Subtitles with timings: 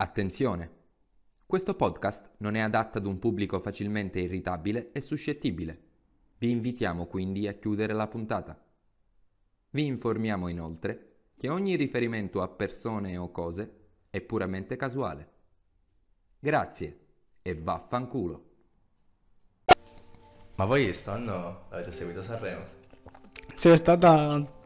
[0.00, 0.70] Attenzione!
[1.44, 5.76] Questo podcast non è adatto ad un pubblico facilmente irritabile e suscettibile.
[6.38, 8.56] Vi invitiamo quindi a chiudere la puntata.
[9.70, 15.32] Vi informiamo inoltre che ogni riferimento a persone o cose è puramente casuale.
[16.38, 17.00] Grazie
[17.42, 18.50] e vaffanculo.
[20.54, 22.64] Ma voi quest'anno avete seguito Sanremo?
[23.52, 24.57] Sì, è stata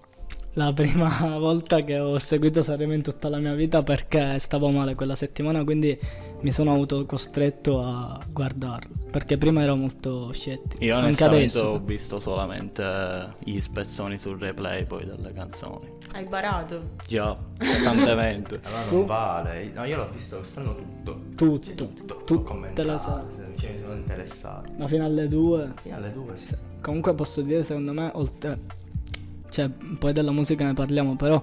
[0.54, 1.08] la prima
[1.38, 5.64] volta che ho seguito Sanremo in tutta la mia vita perché stavo male quella settimana,
[5.64, 5.98] quindi
[6.43, 8.90] mi sono avuto costretto a guardarlo.
[9.12, 10.82] Perché prima ero molto scettico.
[10.82, 11.66] Io Anche onestamente adesso.
[11.66, 15.88] ho visto solamente gli spezzoni sul replay poi delle canzoni.
[16.12, 16.90] Hai barato?
[17.07, 18.60] Già, pesantemente.
[18.64, 19.71] Allora non vale.
[19.72, 21.21] No, io l'ho visto quest'anno tutto.
[21.36, 21.74] Tutto.
[21.74, 22.16] Tutto.
[22.16, 24.72] Tutte Ho commentato, le se mi ci sono interessato.
[24.79, 25.72] Ma fino alle due.
[25.80, 26.57] Fino alle due, sì.
[26.80, 28.80] Comunque posso dire, secondo me, oltre...
[29.52, 31.40] Cioè, poi della musica ne parliamo, però...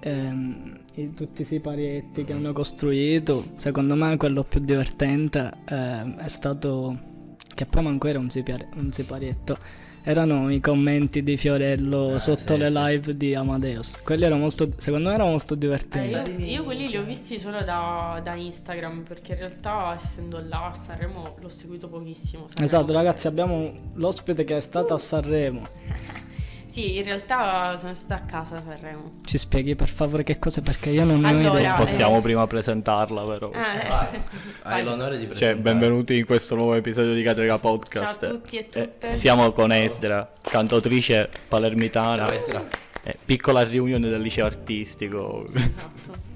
[0.00, 6.28] ehm, i- tutti i siparietti che hanno costruito, secondo me quello più divertente ehm, è
[6.28, 7.08] stato...
[7.54, 9.56] Che poi manco era un, sipar- un siparietto.
[10.02, 12.78] Erano i commenti di Fiorello Ah, sotto sì, le sì.
[12.78, 13.98] live di Amadeus.
[14.02, 14.66] Quelli erano molto...
[14.78, 16.32] Secondo me erano molto Eh, divertenti.
[16.42, 20.68] io, io quelli li ho visti solo da, da Instagram perché in realtà essendo là
[20.70, 22.44] a Sanremo l'ho seguito pochissimo.
[22.46, 22.64] Sanremo.
[22.64, 25.62] Esatto, ragazzi, abbiamo l'ospite che è stata a Sanremo.
[26.70, 29.14] Sì, in realtà sono stata a casa a Sanremo.
[29.24, 31.74] Ci spieghi per favore che cos'è perché io non ne ho Allora, idea.
[31.74, 32.20] Possiamo eh.
[32.20, 33.50] prima presentarla però.
[33.50, 34.06] Eh, Vai.
[34.12, 34.20] sì.
[34.62, 35.62] Hai l'onore di Cioè, presentare.
[35.62, 38.20] benvenuti in questo nuovo episodio di Catrica Podcast.
[38.20, 39.08] Ciao a tutti e tutte.
[39.08, 42.26] Eh, siamo con Esdra, cantautrice palermitana.
[42.26, 42.68] Ciao, Esra.
[43.02, 45.44] Eh, piccola riunione del liceo artistico.
[45.52, 46.29] Esatto.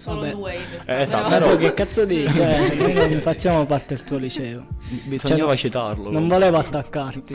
[0.00, 0.32] So- solo Vabbè.
[0.32, 0.54] due
[0.86, 2.32] Eh, esatto, però- poi che cazzo dici?
[2.34, 4.66] Cioè, noi non facciamo parte del tuo liceo.
[5.04, 6.10] Bisognava Cioè, citarlo.
[6.10, 7.34] Non volevo attaccarti.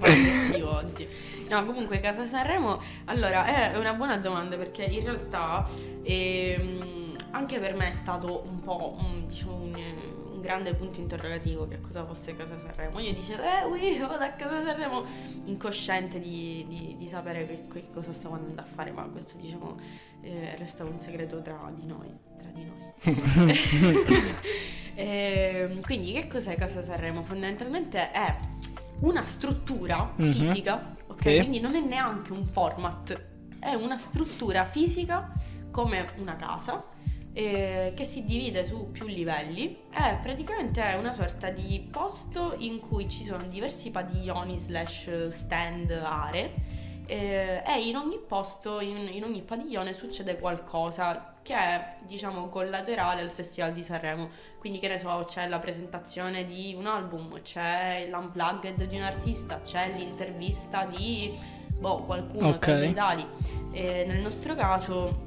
[0.00, 1.06] Aggressivo oggi.
[1.48, 5.64] No, comunque Casa Sanremo, allora è una buona domanda perché in realtà
[6.02, 9.72] ehm, anche per me è stato un po' un, diciamo un,
[10.38, 13.00] un grande punto interrogativo che cosa fosse Casa Sanremo.
[13.00, 15.04] Io dicevo, eh, ui, vado a Casa Sanremo,
[15.44, 19.76] incosciente di, di- di sapere che, che cosa stavo andando a fare, ma questo diciamo
[20.22, 22.08] eh, resta un segreto tra di noi.
[22.36, 22.76] Tra di noi.
[25.00, 27.22] Ehm, quindi che cos'è Casa Sanremo?
[27.22, 28.36] Fondamentalmente è
[29.00, 30.30] una struttura Mhm.
[30.32, 31.22] fisica, ok?
[31.22, 31.36] Sì.
[31.36, 33.26] Quindi non è neanche un format,
[33.60, 35.30] è una struttura fisica
[35.70, 36.80] come una casa
[37.32, 39.76] eh, che si divide su più livelli.
[39.90, 46.76] È praticamente una sorta di posto in cui ci sono diversi padiglioni slash stand aree
[47.06, 53.22] eh, e in ogni posto, in, in ogni padiglione succede qualcosa che è diciamo collaterale
[53.22, 54.28] al Festival di Sanremo.
[54.58, 59.62] Quindi che ne so, c'è la presentazione di un album, c'è l'unplugged di un artista,
[59.62, 61.38] c'è l'intervista di
[61.78, 62.58] boh, qualcuno Ok.
[62.58, 63.26] tra i tali.
[63.72, 65.26] E nel nostro caso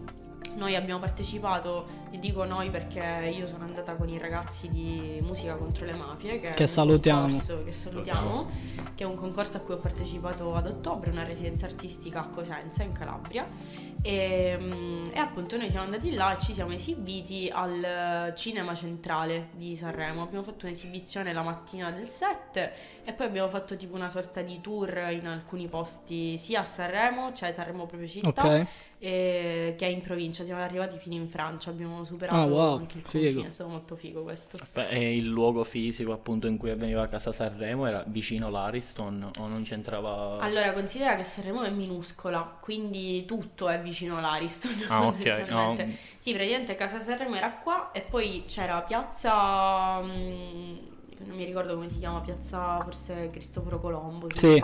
[0.55, 5.55] noi abbiamo partecipato, e dico noi perché io sono andata con i ragazzi di Musica
[5.55, 7.27] contro le Mafie, che, Che salutiamo.
[7.27, 8.45] concorso che salutiamo,
[8.95, 12.83] che è un concorso a cui ho partecipato ad ottobre, una residenza artistica a Cosenza
[12.83, 13.47] in Calabria.
[14.03, 19.49] E, mm, e appunto noi siamo andati là e ci siamo esibiti al Cinema Centrale
[19.53, 20.23] di Sanremo.
[20.23, 22.73] Abbiamo fatto un'esibizione la mattina del 7
[23.03, 27.33] e poi abbiamo fatto tipo una sorta di tour in alcuni posti sia a Sanremo,
[27.33, 28.67] cioè Sanremo proprio città, ok.
[29.03, 30.43] E- che è in provincia.
[30.43, 33.23] Siamo arrivati fino in Francia, abbiamo superato Ah, wow, anche il figo.
[33.25, 34.59] confine, è stato molto figo questo.
[34.73, 39.47] Beh, e il luogo fisico appunto in cui avveniva Casa Sanremo era vicino l'Ariston o
[39.47, 40.37] non c'entrava...
[40.39, 44.85] Allora, considera che Sanremo è minuscola, quindi tutto è vicino all'Ariston.
[44.87, 45.75] Ah, ok, no.
[46.19, 49.99] Sì, praticamente casa Sanremo era qua e poi c'era piazza.
[50.03, 50.77] mm,
[51.25, 54.27] non mi ricordo come si chiama, piazza forse Cristoforo Colombo.
[54.33, 54.61] Sì.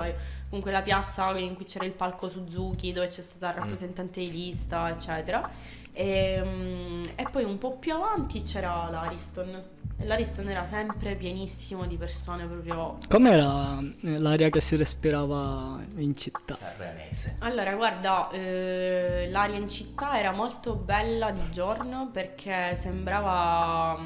[0.50, 3.60] Comunque la piazza in cui c'era il palco Suzuki, dove c'è stata il Mm.
[3.60, 5.50] rappresentante di lista, eccetera.
[5.92, 9.64] E, mm, e poi un po' più avanti c'era l'Ariston.
[10.00, 16.56] E l'Ariston era sempre pienissimo di persone proprio Com'era l'aria che si respirava in città?
[16.56, 17.38] Sanremese.
[17.40, 23.98] Allora, guarda, eh, l'aria in città era molto bella di giorno perché sembrava.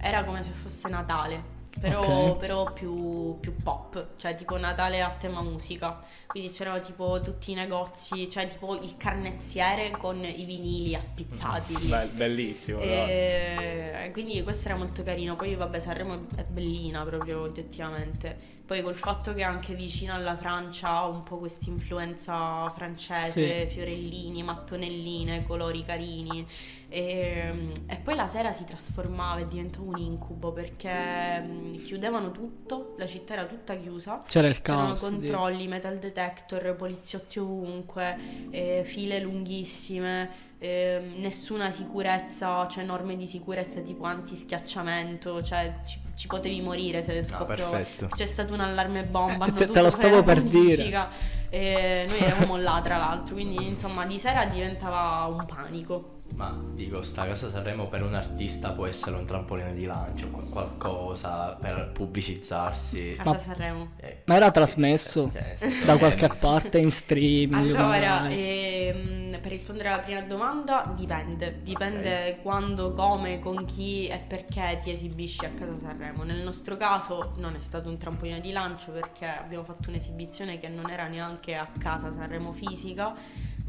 [0.00, 1.56] era come se fosse Natale.
[1.80, 2.36] Però, Ok.
[2.38, 6.00] però più, più pop, cioè tipo Natale a tema musica.
[6.26, 11.74] Quindi c'erano tipo tutti i negozi, cioè tipo il carnezziere con i vinili appizzati.
[11.86, 12.80] Beh, bellissimo.
[12.80, 15.36] E quindi questo era molto carino.
[15.36, 18.56] Poi, vabbè, Sanremo è- bellina proprio oggettivamente.
[18.68, 24.42] Poi col fatto che anche vicino alla Francia ha un po' questa influenza francese, fiorellini,
[24.42, 26.46] mattonelline, colori carini.
[26.90, 32.94] E, e poi la sera si trasformava e diventava un incubo perché mm, chiudevano tutto,
[32.96, 34.22] la città era tutta chiusa.
[34.26, 35.00] C'era il C'erano caos.
[35.10, 38.16] di- controlli, metal detector, poliziotti ovunque,
[38.50, 40.46] eh, file lunghissime.
[40.60, 47.18] ehm, nessuna sicurezza, cioè norme di sicurezza tipo antischiacciamento, cioè ci, ci potevi morire se
[47.18, 48.08] Ah, scoppio perfetto.
[48.08, 49.46] c'è stato un allarme bomba.
[49.46, 50.76] Eh, te- te lo stavo per dire.
[50.76, 51.10] bonifica.
[51.50, 56.16] E noi eravamo là tra l'altro, quindi insomma di sera diventava un panico.
[56.34, 60.48] Ma dico, sta casa Sanremo per un artista può essere un trampolino di lancio, qual-
[60.48, 63.14] qualcosa per pubblicizzarsi.
[63.16, 63.90] Casa Ma- Sanremo.
[63.96, 67.74] Eh, Ma era trasmesso nel senso, da eh, qualche parte in streaming?
[67.74, 71.60] Allora, ehm, per rispondere alla prima domanda, dipende.
[71.62, 76.22] Dipende quando, come, con chi e perché ti esibisci a casa Sanremo.
[76.22, 80.68] Nel nostro caso non è stato un trampolino di lancio perché abbiamo fatto un'esibizione che
[80.68, 83.14] non era neanche a casa Sanremo fisica,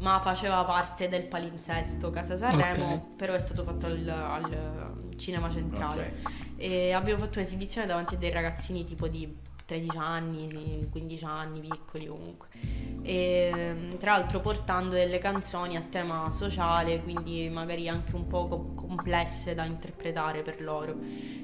[0.00, 3.00] ma faceva parte del palinsesto Casa Sanremo, Ok.
[3.16, 6.14] però è stato fatto al, al cinema centrale.
[6.22, 6.32] ok.
[6.56, 11.60] E abbiamo fatto un'esibizione davanti a dei ragazzini tipo di 13 anni, sì, 15 anni,
[11.60, 12.48] piccoli comunque.
[13.02, 18.72] E, tra l'altro portando delle canzoni a tema sociale, quindi magari anche un po' co-
[18.74, 20.96] complesse da interpretare per loro.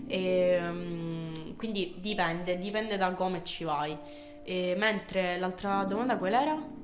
[0.09, 3.97] E, mm, quindi dipende, dipende da come ci vai.
[4.43, 6.75] E, mentre l'altra domanda qual era?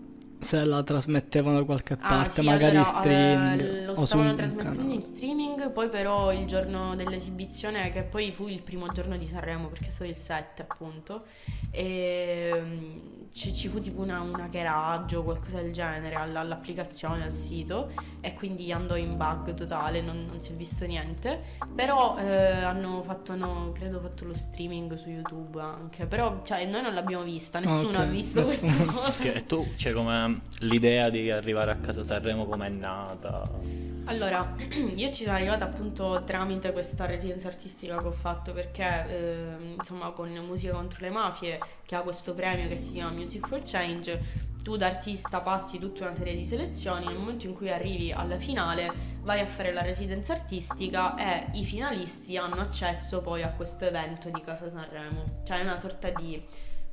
[0.43, 4.35] Se la trasmettevano da qualche Ah, parte, sì, magari in allora, streaming eh, lo stavano
[4.35, 9.27] trasmettendo in streaming, poi però il giorno dell'esibizione, che poi fu il primo giorno di
[9.27, 11.25] Sanremo, perché è stato il 7 appunto,
[11.71, 13.01] e mm,
[13.33, 17.91] ci, ci fu tipo una, un hackeraggio o qualcosa del genere alla- all'applicazione, al sito,
[18.21, 21.41] e quindi andò in bug totale, non, non si è visto niente,
[21.75, 22.25] però eh,
[22.63, 27.23] hanno fatto, hanno, credo, fatto lo streaming su YouTube anche, però cioè, noi non l'abbiamo
[27.25, 28.93] vista, nessuno Ok, ha visto questa nessuno.
[28.93, 29.23] cosa.
[29.23, 33.49] Che tu, c'è come l'idea di arrivare a casa Sanremo com'è nata?
[34.07, 34.55] Allora,
[34.95, 40.11] io ci sono arrivata appunto tramite questa residenza artistica che ho fatto perché ehm, insomma
[40.11, 44.51] con Musica contro le mafie che ha questo premio che si chiama Music for Change
[44.63, 48.39] tu da artista passi tutta una serie di selezioni nel momento in cui arrivi alla
[48.39, 48.93] finale
[49.23, 54.31] vai a fare la residenza artistica e i finalisti hanno accesso poi a questo evento
[54.31, 56.43] di Casa Sanremo cioè è una sorta di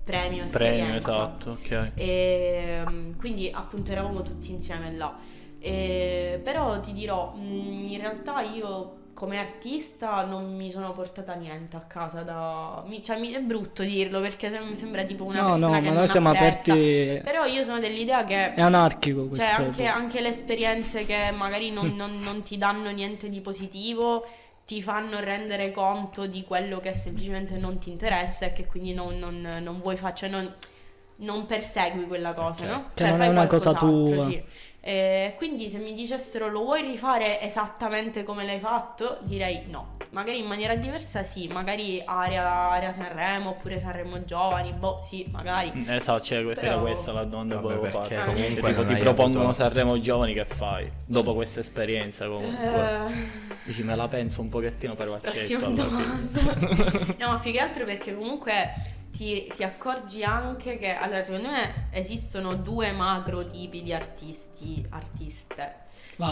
[0.09, 1.91] premio Premio, esperienza esatto, ok.
[1.95, 5.15] e mm, quindi appunto eravamo tutti insieme là.
[5.59, 11.75] E, però ti dirò, mm, in realtà io come artista non mi sono portata niente
[11.75, 12.81] a casa da...
[12.87, 15.81] mi- cioè mi, è brutto dirlo perché se- mi sembra tipo una No, persona no,
[15.81, 16.71] che ma noi siamo apprezza.
[16.71, 17.21] aperti.
[17.25, 18.53] Però io sono dell'idea che...
[18.53, 19.43] È anarchico questo.
[19.45, 24.25] Cioè, anche, anche le esperienze che magari non, non- non ti danno niente di positivo
[24.69, 29.17] ti fanno rendere conto di quello che semplicemente non ti interessa e che quindi non,
[29.17, 30.53] non- non vuoi fare, cioè non,
[31.19, 32.69] non persegui quella cosa, Ok.
[32.69, 32.83] no?
[32.93, 34.23] Che Cioè, non fai è una cosa tua.
[34.23, 34.43] sì.
[34.81, 39.89] Eh, quindi se mi dicessero lo vuoi rifare esattamente come l'hai fatto, direi no.
[40.11, 45.83] Magari in maniera diversa sì, magari area, area Sanremo oppure Sanremo Giovani, boh sì, magari.
[45.85, 48.33] Esatto, cioè, era Però- questa la domanda che volevo perché fare.
[48.33, 50.89] comunque tipo ti propongono avuto- Sanremo Giovani, che fai?
[51.05, 52.65] Dopo questa esperienza comunque.
[52.65, 58.15] Eh, Dici me la penso un pochettino però accetto no, ma più che altro perché
[58.15, 58.73] comunque
[59.11, 65.75] ti, ti accorgi anche che, allora, secondo me esistono due macro tipi di artisti, artiste.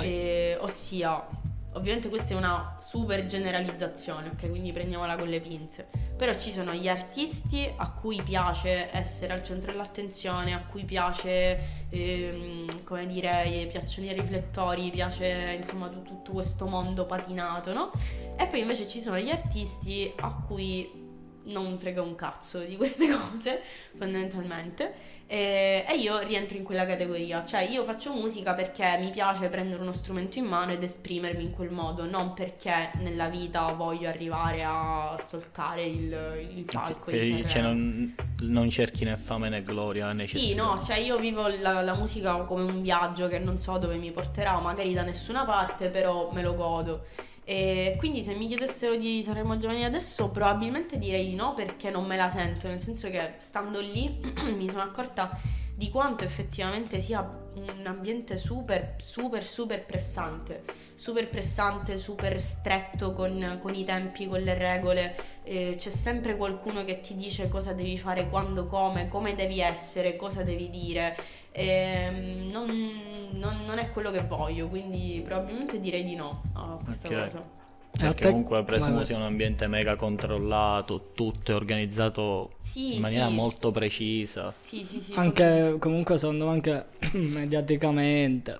[0.04, 1.26] Eh, ossia,
[1.74, 4.50] ovviamente questa è una super generalizzazione, ok?
[4.50, 5.88] Quindi prendiamola con le pinze.
[6.18, 11.88] Però ci sono gli artisti a cui piace essere al centro dell'attenzione, a cui piace,
[11.90, 17.92] ehm, come dire, piacciono i riflettori, piace insomma tu- tutto questo mondo patinato, no?
[18.36, 21.06] E poi invece ci sono gli artisti a cui
[21.48, 23.62] non frega un cazzo di queste cose,
[23.98, 25.16] fondamentalmente.
[25.30, 29.82] E, e io rientro in quella categoria, cioè io faccio musica perché mi piace prendere
[29.82, 34.64] uno strumento in mano ed esprimermi in quel modo, non perché nella vita voglio arrivare
[34.64, 37.12] a solcare il, il palco.
[37.12, 41.48] Che, cioè, non, non cerchi né fame né gloria, né Sì, no, cioè io vivo
[41.48, 45.44] la, la musica come un viaggio che non so dove mi porterà, magari da nessuna
[45.44, 47.04] parte, però me lo godo.
[47.50, 52.06] E quindi se mi chiedessero di Sanremo Giovani adesso probabilmente direi di no perché non
[52.06, 54.20] me la sento, nel senso che stando lì
[54.54, 55.32] mi sono accorta
[55.74, 57.22] di quanto effettivamente sia
[57.58, 60.64] un ambiente super, super, super pressante,
[60.96, 66.84] super pressante, super stretto con, con i tempi, con le regole, eh, c'è sempre qualcuno
[66.86, 71.16] che ti dice cosa devi fare, quando, come, come devi essere, cosa devi dire.
[71.52, 77.08] Ehm, non, non- non è quello che voglio, quindi probabilmente direi di no a questa
[77.10, 77.16] Ok.
[77.24, 77.57] cosa.
[78.06, 78.62] Perché te- comunque
[78.98, 79.06] vai.
[79.06, 83.34] sia un ambiente mega controllato, tutto è organizzato Sì, in maniera sì.
[83.34, 84.54] molto precisa.
[84.62, 85.14] Sì, sì, sì.
[85.16, 86.86] Anche comunque secondo me anche
[87.18, 88.60] mediaticamente.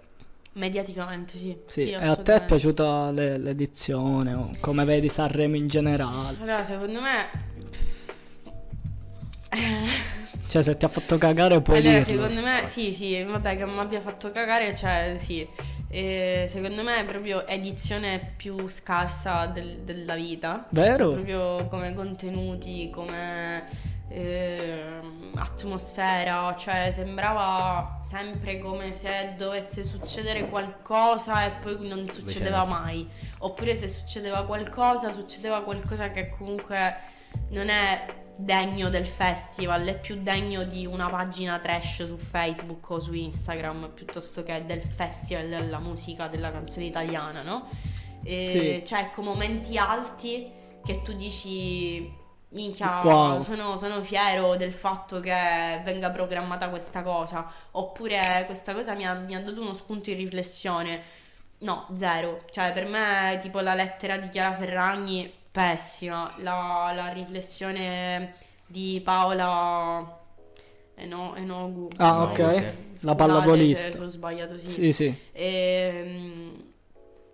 [0.54, 1.56] Mediaticamente, sì.
[1.68, 6.36] Sì, e a te è piaciuta le- l'edizione o come vedi Sanremo in generale?
[6.36, 7.46] Allora, secondo me...
[10.48, 12.22] Cioè se ti ha fatto cagare puoi allora, dirlo.
[12.22, 15.46] secondo me, sì, sì, vabbè, che mi abbia fatto cagare, cioè, sì.
[15.90, 20.66] E secondo me è proprio edizione più scarsa del- della vita.
[20.72, 21.12] Vero?
[21.12, 23.66] Cioè, proprio come contenuti, come
[24.10, 33.08] ehm, atmosfera, cioè sembrava sempre come se dovesse succedere qualcosa e poi non succedeva mai.
[33.40, 36.96] Oppure se succedeva qualcosa, succedeva qualcosa che comunque
[37.50, 38.06] non è
[38.38, 43.92] degno del festival, è più degno di una pagina trash su Facebook o su Instagram
[43.94, 47.68] piuttosto che del festival della musica, della canzone italiana, no?
[48.24, 48.86] E Sì.
[48.88, 50.52] Cioè, ecco, momenti alti
[50.84, 52.10] che tu dici,
[52.50, 53.42] minchia, Wow.
[53.42, 59.14] sono, sono fiero del fatto che venga programmata questa cosa, oppure questa cosa mi ha,
[59.14, 61.02] mi ha dato uno spunto di riflessione.
[61.60, 62.46] No, zero.
[62.52, 66.34] Cioè, per me, tipo la lettera di Chiara Ferragni, pessima.
[66.38, 68.36] La, la riflessione
[68.68, 70.20] di Paola
[70.96, 71.90] Eno- Enogu.
[71.98, 72.36] Ah, No, ok.
[72.36, 72.42] sì.
[73.00, 73.92] La Scusate pallavolista.
[73.92, 74.70] Se ho sbagliato, sì.
[74.70, 75.16] Sì, sì.
[75.34, 76.64] Ehm,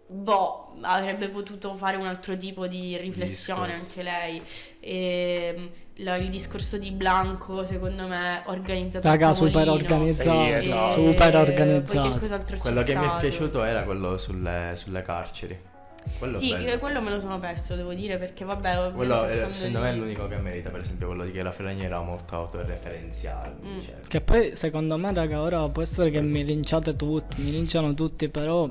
[0.08, 3.86] boh, avrebbe potuto fare un altro tipo di riflessione Discorso.
[4.00, 4.42] anche lei.
[4.82, 10.44] Ehm, la- il discorso di Blanco, secondo me, organizzato Raga, super organizzato.
[10.44, 10.94] Sì, esatto.
[11.12, 12.18] Super E organizzato.
[12.46, 13.20] c'è Quello che mi è stato?
[13.20, 15.72] piaciuto era quello sulle, sulle carceri.
[16.18, 16.70] Quello Sì, bello.
[16.70, 19.90] eh, quello me lo sono perso, devo dire, perché vabbè, Quello è- stando secondo me
[19.90, 23.56] è l'unico che merita, per esempio quello di che la Ferragni era molto autoreferenziale.
[23.64, 23.80] Mm.
[23.82, 23.96] cioè.
[24.08, 28.30] Che poi secondo me, raga, ora può essere che mi linciate tutti, mi linciano tutti,
[28.30, 28.70] però...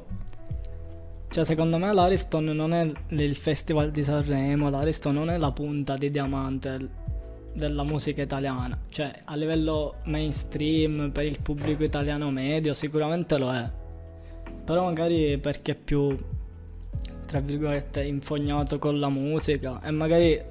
[1.28, 5.96] Cioè, secondo me l'Ariston non è il festival di Sanremo, l'Ariston non è la punta
[5.96, 6.90] di diamante
[7.54, 8.78] della musica italiana.
[8.90, 13.66] Cioè, a livello mainstream, per il pubblico italiano medio, sicuramente lo è.
[14.64, 16.14] Però magari perché è più,
[17.32, 20.50] tra virgolette, infognato con la musica e magari...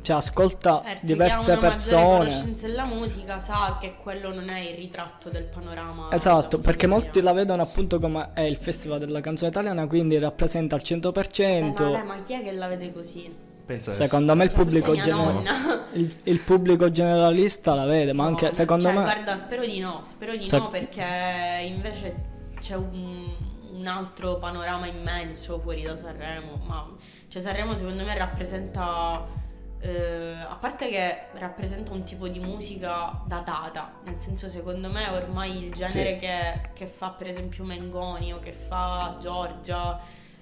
[0.00, 2.54] Cioè, ascolta Certo, diverse chi ha persone.
[2.60, 6.08] della musica sa che quello non è il ritratto del panorama.
[6.10, 10.74] Esatto, perché molti la vedono appunto come è il festival della canzone italiana, quindi rappresenta
[10.74, 11.68] al 100%.
[11.68, 12.00] italiana.
[12.00, 13.34] Eh, ma, ma chi è che la vede così?
[13.66, 18.46] Penso che Secondo me il pubblico, gener- il, il pubblico generalista la vede, ma anche
[18.46, 19.02] No, secondo cioè, me...
[19.04, 22.14] Guarda, spero di no, spero di Cioè- no perché invece
[22.60, 23.26] c'è un,
[23.74, 26.56] un altro panorama immenso fuori da Sanremo.
[26.64, 26.86] Ma
[27.28, 29.42] cioè, Sanremo secondo me rappresenta.
[29.80, 35.62] eh, a parte che rappresenta un tipo di musica datata, nel senso secondo me ormai
[35.62, 36.20] il genere Sì.
[36.20, 40.00] che, che fa per esempio Mengoni o che fa Giorgia,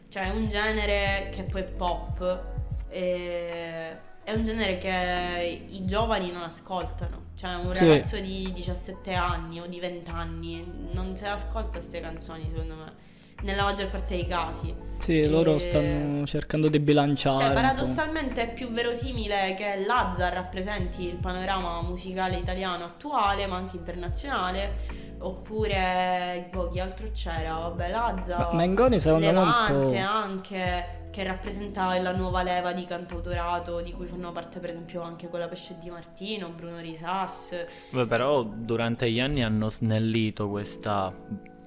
[0.09, 2.41] cioè è un genere che poi è pop,
[2.89, 7.85] e è un genere che i giovani non ascoltano, cioè un Sì.
[7.85, 12.93] ragazzo di 17 anni o di 20 anni non se ascolta queste canzoni secondo me,
[13.43, 14.75] nella maggior parte dei casi.
[14.99, 17.47] Sì, loro E- stanno cercando di bilanciare.
[17.47, 23.77] Cioè, paradossalmente è più verosimile che Lazza rappresenti il panorama musicale italiano attuale, ma anche
[23.77, 25.11] internazionale.
[25.19, 27.55] Oppure, boh, chi altro c'era?
[27.55, 28.37] Vabbè, Lazza.
[28.39, 30.07] Ma Mengoni secondo me un Levante po'...
[30.07, 35.29] anche, che rappresenta la nuova leva di cantautorato, di cui fanno parte per esempio anche
[35.29, 37.61] quella Pesce di Martino, Bruno Risas.
[37.91, 41.13] Beh, però durante gli anni hanno snellito questa...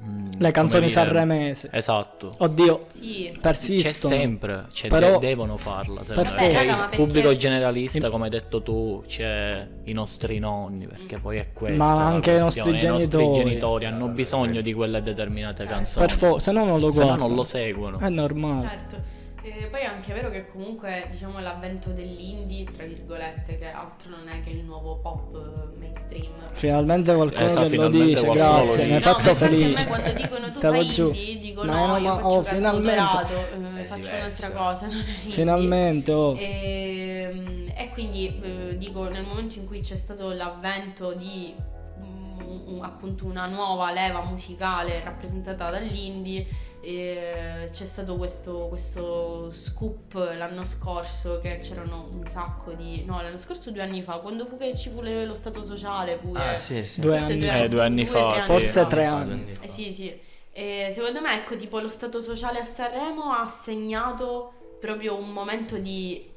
[0.08, 1.70] mm, Le canzoni sanremese.
[1.72, 2.34] Esatto.
[2.40, 3.30] Oddio, Sì.
[3.34, 4.14] C'è persistono.
[4.14, 6.04] sempre, cioè, Però- de- devono farla.
[6.04, 6.50] secondo Per me.
[6.52, 6.58] forza.
[6.60, 11.38] C'è ma il pubblico generalista, come hai detto tu, c'è i nostri nonni, perché poi
[11.38, 11.78] è questo.
[11.78, 12.86] Ma anche i nostri genitori.
[12.86, 16.06] I nostri genitori hanno bisogno di quelle determinate canzoni.
[16.06, 17.28] Per forza, se no non lo Se no guardano.
[17.28, 18.00] non lo seguono.
[18.00, 18.68] È normale.
[18.68, 19.24] Certo.
[19.48, 24.28] E poi è anche vero che comunque diciamo l'avvento dell'indie, tra virgolette, che altro non
[24.28, 26.32] è che il nuovo pop eh, mainstream.
[26.54, 29.82] Finalmente qualcuno Esatto, che lo dice, grazie, mi hai fatto no, nel senso, felice.
[29.82, 31.14] A me quando dicono tu lo fai giuro.
[31.14, 33.34] indie, dico no, no, faccio oh, finalmente.
[33.78, 34.16] eh, faccio diverso.
[34.16, 35.32] un'altra cosa, non è indie.
[35.32, 36.36] Finalmente, oh.
[36.40, 41.54] E, e quindi eh, dico nel momento in cui c'è stato l'avvento di
[42.00, 50.14] mm, un- appunto una nuova leva musicale rappresentata dall'indie eh, c'è stato questo, questo scoop
[50.14, 54.56] l'anno scorso che c'erano un sacco di no l'anno scorso due anni fa quando fu
[54.58, 57.02] che ci fu le- lo stato sociale pure Ah, sì, sì.
[57.02, 57.42] Due anni.
[57.48, 58.46] Eh, due anni fa, tre sì.
[58.48, 58.86] Forse fa.
[58.86, 59.52] tre Due anni.
[59.62, 60.20] eh sì, sì.
[60.58, 65.78] E secondo me, ecco, tipo lo stato sociale a Sanremo ha segnato proprio un momento
[65.78, 66.32] di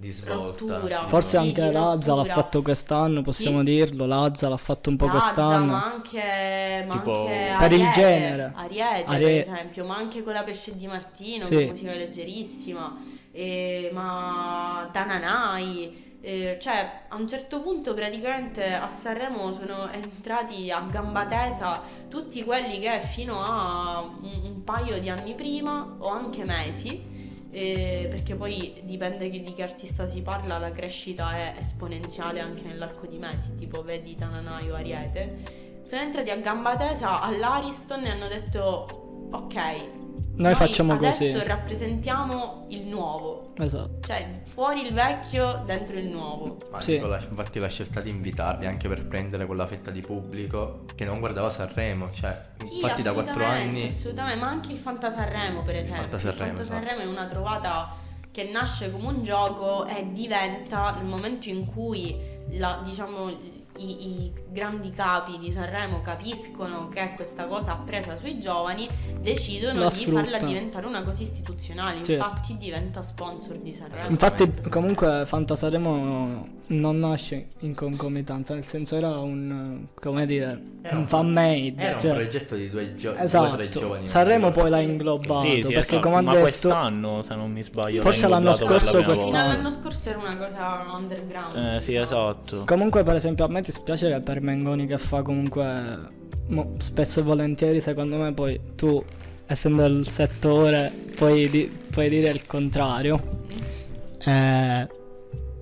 [0.00, 0.64] Di svolta.
[0.64, 1.08] Rottura.
[1.08, 3.64] Forse Sì, anche Lazza l'ha fatto quest'anno, possiamo Sì.
[3.64, 4.06] dirlo.
[4.06, 5.72] Lazza l'ha fatto un po' Lazza, quest'anno.
[5.72, 8.52] ma anche, ma Tipo- anche Per il Ariete, genere.
[8.54, 11.54] Ariete, Arie- per esempio, ma anche con la Pesce di Martino, Sì.
[11.56, 12.96] con musica leggerissima,
[13.32, 16.06] e- ma Tananai.
[16.20, 22.42] eh, cioè, a un certo punto praticamente a Sanremo sono entrati a gamba tesa tutti
[22.44, 27.16] quelli che fino a un, un paio di anni prima o anche mesi
[27.50, 33.06] eh, perché poi dipende di che artista si parla, la crescita è esponenziale anche nell'arco
[33.06, 35.76] di mesi, tipo vedi Tananai o Ariete.
[35.82, 40.07] Sono entrati a gamba tesa all'Ariston e hanno detto ok,
[40.38, 41.44] Noi facciamo adesso così.
[41.44, 43.52] rappresentiamo il nuovo.
[43.58, 43.98] Esatto.
[44.06, 46.56] Cioè, fuori il vecchio, dentro il nuovo.
[46.70, 46.92] Ma Sì.
[46.92, 51.04] dico, la- infatti la scelta di invitarli anche per prendere quella fetta di pubblico che
[51.04, 55.76] non guardava Sanremo, cioè Sì, infatti da quattro anni assolutamente, ma anche il Fantasarremo per
[55.76, 56.02] esempio.
[56.02, 57.08] Fantasarremo, il Fantasarremo esatto.
[57.08, 57.94] è una trovata
[58.30, 62.16] che nasce come un gioco e diventa nel momento in cui
[62.50, 63.28] la- diciamo,
[63.78, 68.86] i, i grandi capi di Sanremo capiscono che questa cosa ha presa sui giovani,
[69.20, 72.02] decidono La di farla diventare una cosa istituzionale.
[72.02, 72.12] Certo.
[72.12, 74.08] Infatti diventa sponsor di Sanremo.
[74.08, 81.08] Infatti, comunque, Fantasaremo non nasce in concomitanza, nel senso era un, come dire, Era un
[81.08, 81.74] fan made.
[81.76, 83.68] era cioè- un progetto di due, gio- due esatto.
[83.68, 84.06] giovani.
[84.08, 86.00] Sanremo poi l'ha inglobato, Sì, sì, perché esatto.
[86.00, 86.42] come ha Ma detto...
[86.42, 89.38] quest'anno, se non mi sbaglio, Forse l'anno scorso quest'anno.
[89.38, 91.56] All'anno scorso era una cosa underground.
[91.76, 92.64] Eh, sì, esatto.
[92.66, 95.64] Comunque, per esempio, a me dispiace che per Mengoni che fa comunque
[96.48, 99.02] mo- spesso e volentieri, secondo me, poi tu,
[99.46, 103.44] essendo il settore, puoi, di- puoi dire il contrario.
[104.24, 104.88] Eh,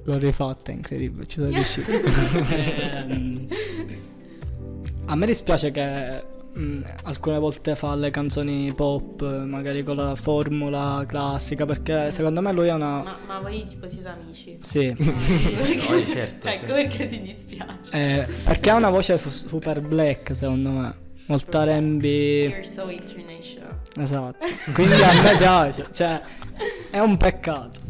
[0.05, 1.91] l'ho rifatta, è incredibile, ci sono riuscito.
[5.09, 6.23] A me dispiace che
[6.57, 12.53] mh, alcune volte fa le canzoni pop, magari con la formula classica, perché secondo me
[12.53, 13.03] lui è una...
[13.03, 14.59] Ma, ma voi tipo siete amici?
[14.63, 14.95] Sì.
[14.99, 16.73] Noi, certo, ecco sì.
[16.73, 17.91] perché ti dispiace.
[17.93, 21.05] Eh, perché ha una voce fu- super black, secondo me.
[21.27, 22.05] Molto R&B.
[22.05, 23.81] You're so international.
[23.99, 24.47] Esatto.
[24.73, 25.87] Quindi a me piace.
[25.93, 26.21] Cioè,
[26.91, 27.81] è un peccato.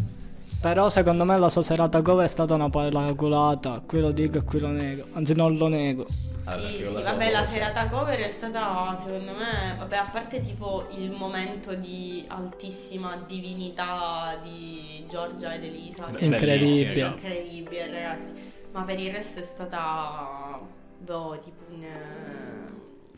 [0.59, 3.83] Però secondo me la sua serata cover è stata una paraculata.
[3.87, 5.05] Qui lo dico e qui lo nego.
[5.13, 6.07] Anzi, non lo nego.
[6.49, 10.87] Ah, sì, sì, vabbè, la serata cover è stata, secondo me, vabbè, a parte tipo
[10.97, 16.05] il momento di altissima divinità di Giorgia ed Elisa.
[16.13, 17.01] che- Incredibile.
[17.09, 18.53] Incredibile, ragazzi.
[18.73, 20.61] Ma per il resto è stata,
[20.99, 21.85] boh, tipo un...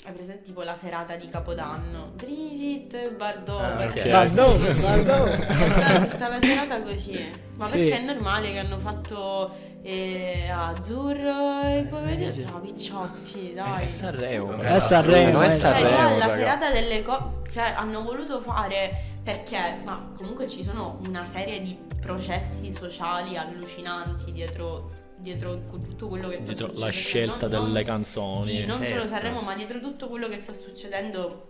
[0.06, 2.12] Hai presente tipo la serata di Capodanno?
[2.14, 3.60] Brigitte Bardot.
[3.62, 4.08] Ah, perché-.
[4.08, 5.28] Bardot, Bardot.
[5.28, 7.30] È stata tutta la serata così.
[7.56, 7.78] Ma Sì.
[7.78, 12.46] perché è normale che hanno fatto eh, azzurro e pomeriggio?
[12.46, 13.82] Ciao picciotti, dai.
[13.82, 14.56] È Sanremo.
[14.58, 15.50] È Sanremo, è eh.
[15.50, 17.42] Cioè, Sanremo, già la serata delle cose.
[17.52, 19.06] Cioè, hanno voluto fare.
[19.22, 19.80] Perché?
[19.84, 25.06] Ma comunque ci sono una serie di processi sociali allucinanti dietro.
[25.20, 26.84] Dietro tutto quello che sta Dietro succedendo.
[26.86, 28.50] la scelta Non- non- delle canzoni.
[28.52, 29.08] Sì, non solo Certo.
[29.08, 31.46] Sanremo, ma dietro tutto quello che sta succedendo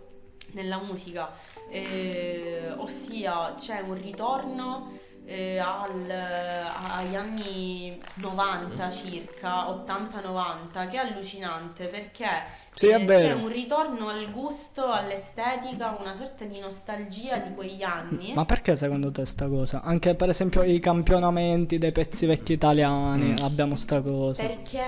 [0.53, 1.29] nella musica.
[1.69, 4.97] Eh, ossia, c'è un ritorno
[5.31, 12.27] eh, al- agli anni 90 circa, 80-90, che è allucinante perché
[12.73, 17.83] Sì, è eh, c'è un ritorno al gusto, all'estetica, una sorta di nostalgia di quegli
[17.83, 18.33] anni.
[18.33, 19.81] Ma perché secondo te sta cosa?
[19.83, 23.43] Anche per esempio i campionamenti dei pezzi vecchi italiani Mm.
[23.43, 24.41] abbiamo sta cosa.
[24.41, 24.83] Perché,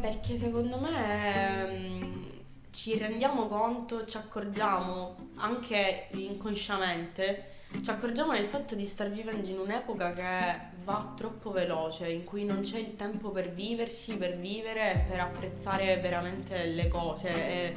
[0.00, 2.24] perché secondo me ehm,
[2.72, 7.44] ci rendiamo conto, ci accorgiamo anche inconsciamente,
[7.82, 12.44] ci accorgiamo del fatto di star vivendo in un'epoca che va troppo veloce, in cui
[12.44, 17.28] non c'è il tempo per viversi, per vivere e per apprezzare veramente le cose.
[17.30, 17.76] E,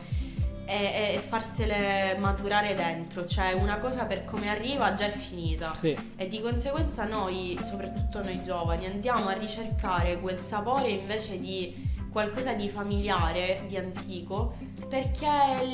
[0.65, 5.93] e- e farsele maturare dentro, cioè una cosa per come arriva già è finita Sì.
[6.15, 12.53] e di conseguenza noi, soprattutto noi giovani, andiamo a ricercare quel sapore invece di qualcosa
[12.53, 14.53] di familiare, di antico,
[14.87, 15.27] perché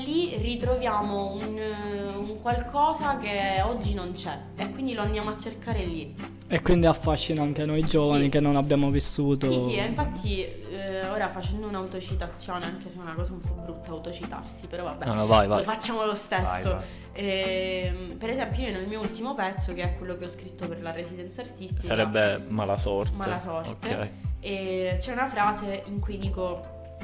[0.03, 5.37] lì ritroviamo un, eh, un qualcosa che oggi non c'è e quindi lo andiamo a
[5.37, 6.15] cercare lì.
[6.51, 8.29] E quindi affascina anche noi giovani Sì.
[8.29, 9.51] che non abbiamo vissuto.
[9.51, 13.91] Sì, sì, infatti eh, ora facendo un'autocitazione, anche se è una cosa un po' brutta
[13.91, 15.57] autocitarsi, però vabbè, No, no, vai, vai.
[15.59, 16.41] lo facciamo lo stesso.
[16.43, 16.81] Vai, vai.
[17.13, 20.81] Ehm, per esempio io nel mio ultimo pezzo, che è quello che ho scritto per
[20.81, 23.15] la residenza artistica, Sarebbe mala sorte.
[23.15, 23.93] Mala sorte.
[23.93, 24.09] Ok.
[24.39, 26.97] E c'è una frase in cui dico: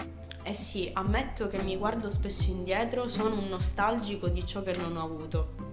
[0.43, 4.95] Eh sì, ammetto che mi guardo spesso indietro, sono un nostalgico di ciò che non
[4.97, 5.64] ho avuto.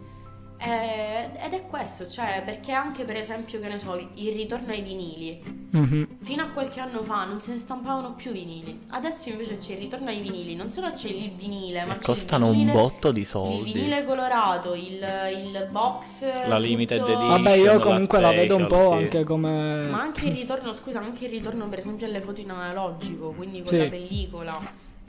[0.64, 4.83] Eh, ed è questo, cioè, perché anche per esempio, che ne so, il ritorno ai
[4.83, 5.42] vinili.
[5.70, 6.07] Mhm.
[6.20, 8.79] Fino a qualche anno fa non se ne stampavano più vinili.
[8.90, 10.55] Adesso invece c'è il ritorno ai vinili.
[10.55, 13.27] Non solo c'è il vinile, ma E c'è costano il un vinile, botto di Il
[13.27, 13.72] soldi.
[13.72, 16.46] vinile colorato, il, il box.
[16.46, 17.29] La limited tutto- edition.
[17.42, 19.03] Vabbè, io la comunque la vedo un special, po' sì.
[19.03, 19.87] anche come.
[19.90, 23.59] Ma anche il ritorno, scusa, anche il ritorno per esempio alle foto in analogico, quindi
[23.61, 23.79] con Sì.
[23.79, 24.61] la pellicola,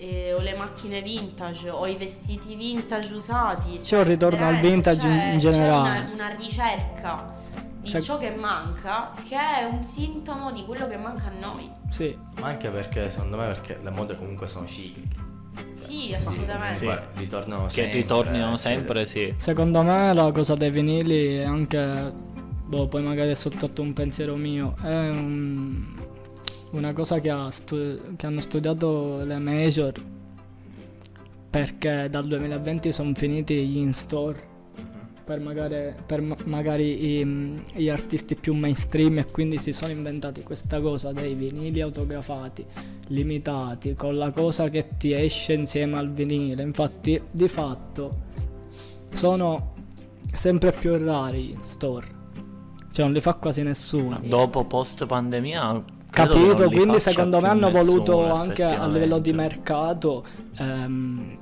[0.03, 3.79] eh, o le macchine vintage, o i vestiti vintage usati.
[3.81, 6.03] C'è un ritorno al vintage in- c'è- in generale.
[6.05, 7.33] C'è una, una ricerca
[7.79, 11.69] di Se- ciò che manca, che è un sintomo di quello che manca a noi.
[11.89, 12.17] Sì.
[12.39, 15.21] Ma anche perché, secondo me, perché le mode comunque sono cicliche.
[15.75, 16.77] Sì, assolutamente.
[16.77, 16.89] Sì.
[17.15, 17.93] Ritornano Che sempre.
[17.99, 19.33] ritornino eh, sempre, sì.
[19.37, 22.31] Secondo me la cosa dei vinili è anche.
[22.65, 24.75] Boh, poi magari è soltanto un pensiero mio.
[24.81, 25.95] È un-
[26.73, 29.93] una cosa che, ha stu- che hanno studiato le major.
[31.49, 34.51] perché dal 2020 sono finiti gli in-store
[35.23, 40.41] per magari, per ma- magari i- gli artisti più mainstream e quindi si sono inventati
[40.41, 42.65] questa cosa dei vinili autografati
[43.09, 46.63] limitati con la cosa che ti esce insieme al vinile.
[46.63, 48.15] Infatti di fatto
[49.13, 49.75] sono
[50.33, 52.07] sempre più rari gli store.
[52.91, 54.19] Cioè non li fa quasi nessuno.
[54.23, 55.83] Dopo post pandemia
[56.13, 60.23] Capito, quindi secondo me hanno voluto anche a livello di mercato
[60.60, 61.38] ehm,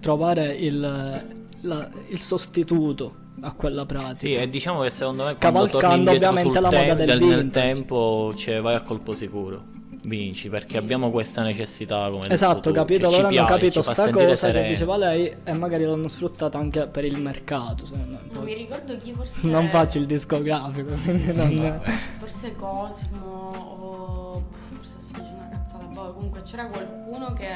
[0.00, 0.80] trovare il,
[1.60, 4.18] la- il sostituto a quella pratica.
[4.26, 8.32] Sì, e diciamo che secondo me quando Cavalcando ovviamente la moda del del- nel tempo,
[8.36, 9.62] cioè vai a colpo sicuro.
[10.02, 13.02] Vinci perché abbiamo questa necessità come Esatto, capito?
[13.10, 14.68] cioè, ci Loro hanno capito sta cosa che sereni.
[14.68, 17.84] diceva lei e magari l'hanno sfruttata anche per il mercato.
[17.92, 19.46] Non mi Poi ricordo chi forse.
[19.46, 21.82] non faccio il discografico, quindi non...
[22.18, 24.42] Forse Cosmo o
[24.74, 27.52] forse sto dicendo una cazzata boh, comunque c'era qualcuno che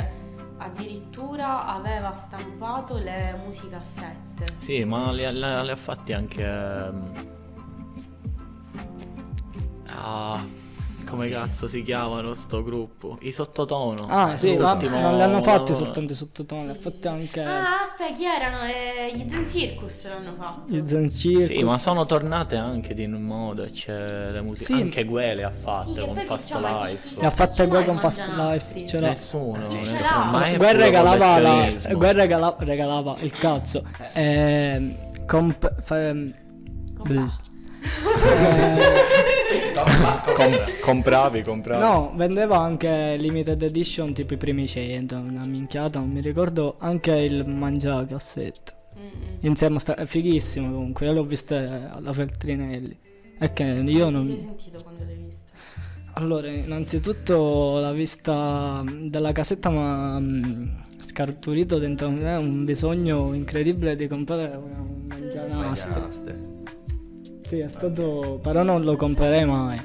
[0.59, 4.44] addirittura aveva stampato le musicassette.
[4.59, 6.44] Sì, ma li, ha- li ha- fatti anche.
[6.44, 7.12] ehm,
[9.87, 10.44] Ah,
[11.04, 13.18] come cazzo si chiamano sto gruppo?
[13.20, 14.06] I sottotono.
[14.08, 17.06] Ah sì, ma L'ultimo non li hanno fatti lavoro- soltanto i sottotoni, li ha fatti
[17.08, 18.64] anche Ah, aspetta, chi erano?
[18.64, 20.74] Eh, gli Zen Circus l'hanno fatto.
[20.74, 21.44] gli Zen Circus.
[21.46, 23.64] Sì, ma sono tornate anche di moda.
[23.66, 24.64] C'è le musiche.
[24.64, 24.72] Sì.
[24.74, 27.20] Anche Gue le ha fatte Sì, che con Fast diciamo, Life.
[27.20, 28.26] Le ha fatte Gue con Fast?
[28.34, 29.08] Life, ce l'ha.
[29.08, 30.00] Nessuno, Chi ce nessuno.
[30.00, 30.24] l'ha?
[30.30, 31.70] Ma puro regalava, la,
[32.14, 33.82] regala- regalava il cazzo.
[34.14, 34.94] Ehm,
[35.26, 36.12] comp- fa-
[36.96, 37.36] Compa.
[40.35, 41.81] Com- compravi, compravi.
[41.83, 47.12] no, vendeva anche limited edition tipo i primi 100, una minchiata, non mi ricordo anche
[47.12, 48.73] il mangia cassette.
[48.99, 49.37] Mm-mm.
[49.40, 52.97] Insieme sta- è fighissimo comunque, io l'ho vista alla Feltrinelli.
[53.38, 54.27] È che io Ti sei non...
[54.27, 55.53] sentito quando l'hai vista?
[56.14, 63.97] Allora, innanzitutto la vista della casetta mi ha scarturito dentro di me un bisogno incredibile
[63.97, 66.09] di comprare una mangianastra.
[67.54, 68.40] Sì, è stato...
[68.42, 69.78] però non lo comprerei mai,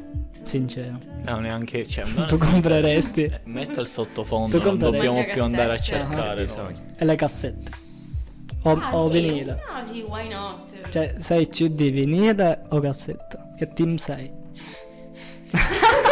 [0.44, 0.98] sincero.
[1.26, 1.88] No, neanche.
[1.88, 3.32] Cioè, Tu compreresti?
[3.46, 6.48] Metta il sottofondo, Tu non dobbiamo più andare a cercare.
[6.48, 6.76] Noi.
[6.98, 7.72] E le cassette.
[8.64, 9.20] O, ah, o sì.
[9.20, 9.62] vinile.
[9.72, 10.90] Ah sì, why not?
[10.90, 13.52] Cioè, sei CD vinile o cassetta?
[13.56, 14.32] Che team sei?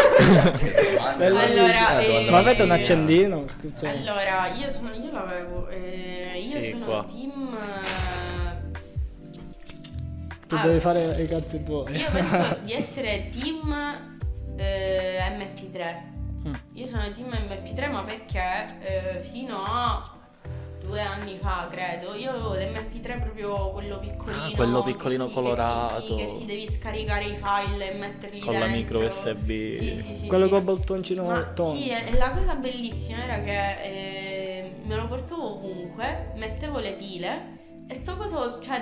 [1.20, 3.46] Allora, eh, Ma avete un accendino?
[3.48, 3.90] Scusa.
[3.90, 7.06] Allora, io sono io l'avevo eh, io Sì, sono qua.
[7.08, 8.67] team eh,
[10.48, 11.94] Tu ah, devi fare i cazzi tuoi.
[11.96, 13.74] Io penso di essere team
[14.58, 15.96] eh, MP3.
[16.48, 16.54] Mm.
[16.74, 20.12] Io sono team MP3 ma perché eh, fino a
[20.80, 25.34] due anni fa credo io avevo l'MP3 proprio quello piccolino Ah, quello che piccolino che
[25.34, 26.08] colorato.
[26.08, 29.00] sì, che ti devi scaricare i file e metterli Con la dentro.
[29.00, 29.48] micro USB.
[29.50, 30.50] sì, sì, sì, Quello sì.
[30.52, 35.56] col bottoncino Ma sì, e e la cosa bellissima era che eh, me lo portavo
[35.58, 37.56] ovunque, mettevo le pile
[37.90, 38.82] e sto coso, cioè,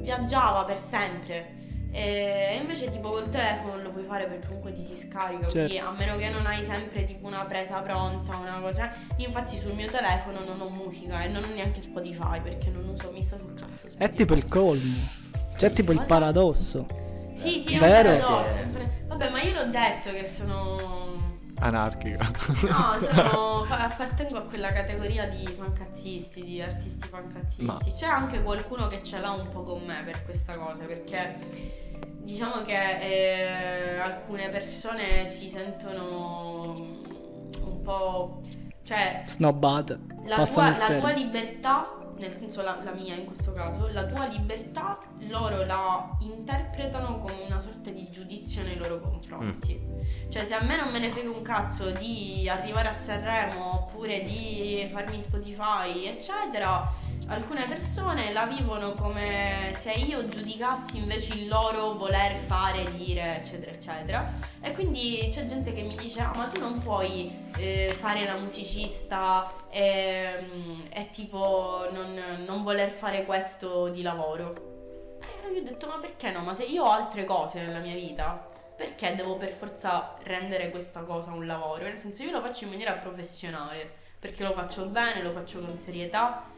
[0.00, 1.56] viaggiava per sempre.
[1.90, 5.88] E invece tipo col telefono lo puoi fare perché comunque ti si scarica, quindi Certo.
[5.88, 8.92] a meno che non hai sempre tipo una presa pronta, una cosa.
[9.16, 12.86] Io infatti sul mio telefono non ho musica e non ho neanche Spotify perché non
[12.88, 13.86] uso, mi sta sul cazzo.
[13.86, 14.14] È Spotify.
[14.16, 15.08] tipo il colmo.
[15.56, 16.84] Cioè, tipo il paradosso.
[17.34, 18.10] Sì, sì, è Vero?
[18.12, 18.62] un paradosso.
[19.06, 21.27] Vabbè, ma io l'ho detto che sono
[21.60, 22.24] Anarchica.
[22.68, 27.64] No, sono, appartengo a quella categoria di fancazzisti, di artisti fancazzisti.
[27.64, 31.36] Ma- C'è anche qualcuno che ce l'ha un po' con me per questa cosa, perché
[32.22, 38.40] diciamo che eh, alcune persone si sentono un po'...
[38.84, 39.98] cioè Snobbate.
[40.24, 44.26] la tua, la tua libertà, nel senso la, la mia in questo caso, la tua
[44.26, 49.80] libertà loro la interpretano come una sorta di giudizio nei loro confronti.
[50.28, 54.24] Cioè se a me non me ne frega un cazzo di arrivare a Sanremo oppure
[54.24, 56.90] di farmi Spotify, eccetera,
[57.28, 63.70] alcune persone la vivono come se io giudicassi invece il loro voler fare, dire, eccetera,
[63.72, 64.32] eccetera.
[64.60, 68.36] E quindi c'è gente che mi dice, ah ma tu non puoi eh, fare la
[68.36, 75.18] musicista e, e tipo non, non voler fare questo di lavoro.
[75.20, 76.40] E io ho detto, ma perché no?
[76.40, 81.00] Ma se io ho altre cose nella mia vita, perché devo per forza rendere questa
[81.00, 81.82] cosa un lavoro?
[81.82, 85.76] Nel senso, io lo faccio in maniera professionale, perché lo faccio bene, lo faccio con
[85.76, 86.56] serietà,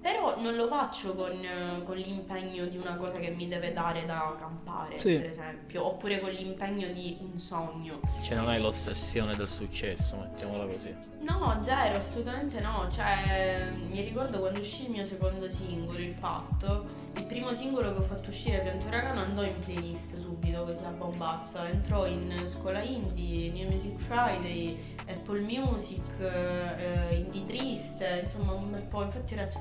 [0.00, 4.04] però non lo faccio con, eh, con l'impegno di una cosa che mi deve dare
[4.04, 5.16] da campare, Sì.
[5.16, 8.00] per esempio, oppure con l'impegno di un sogno.
[8.22, 10.94] Cioè, non hai l'ossessione del successo, mettiamola così.
[11.20, 12.86] No, zero, assolutamente no.
[12.90, 17.06] Cioè, mi ricordo quando uscì il mio secondo singolo, Il Patto.
[17.16, 20.82] Il primo singolo che ho fatto uscire Pianto Uragano andò andò in playlist subito così
[20.84, 28.52] a bombazza, entrò in scuola indie, New Music Friday, Apple Music, eh, Indie Triste, insomma
[28.52, 29.60] un bel po', infatti era c'è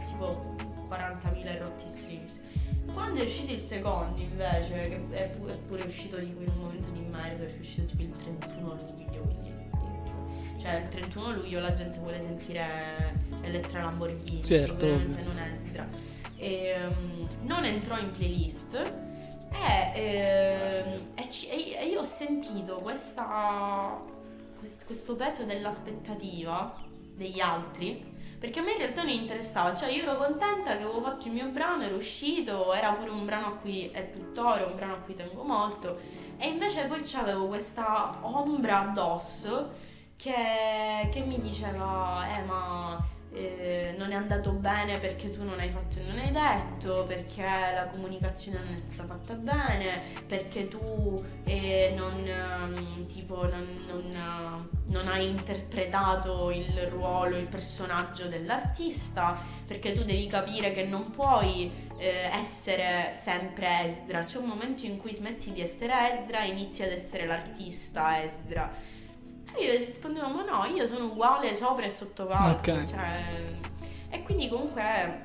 [0.57, 2.39] tipo 40.000 rotti streams.
[2.93, 4.73] Quando è uscito il secondo invece,
[5.09, 8.11] che è, pu- è pure uscito in un momento di merito, è uscito tipo il
[8.11, 9.55] 31 luglio, quindi
[10.59, 15.87] cioè il 31 luglio la gente vuole sentire Elettra Lamborghini, Certo, sicuramente non Esdra.
[16.37, 18.73] E, ehm, non entrò in playlist
[19.51, 24.01] e, ehm, e ci- e- e io ho sentito questa,
[24.59, 26.75] quest- questo peso dell'aspettativa
[27.15, 31.01] degli altri perché a me in realtà non interessava, cioè io ero contenta che avevo
[31.01, 34.75] fatto il mio brano, ero uscito, era pure un brano a cui è tuttora un
[34.75, 35.99] brano a cui tengo molto.
[36.37, 39.71] E invece poi c'avevo questa ombra addosso
[40.15, 45.69] che, che mi diceva eh ma eh, non è andato bene perché tu non hai
[45.69, 51.23] fatto e non hai detto, perché la comunicazione non è stata fatta bene, perché tu
[51.43, 59.37] eh, non, ehm, tipo, non, non, eh, non hai interpretato il ruolo, il personaggio dell'artista,
[59.65, 64.97] perché tu devi capire che non puoi eh, essere sempre Esdra, c'è un momento in
[64.97, 68.95] cui smetti di essere Esdra e inizi ad essere l'artista Esdra.
[69.59, 72.71] E io rispondevo, ma no, io sono uguale sopra e sotto palco.
[72.71, 72.83] Ok.
[72.85, 73.23] Cioè,
[74.09, 75.19] e quindi comunque è,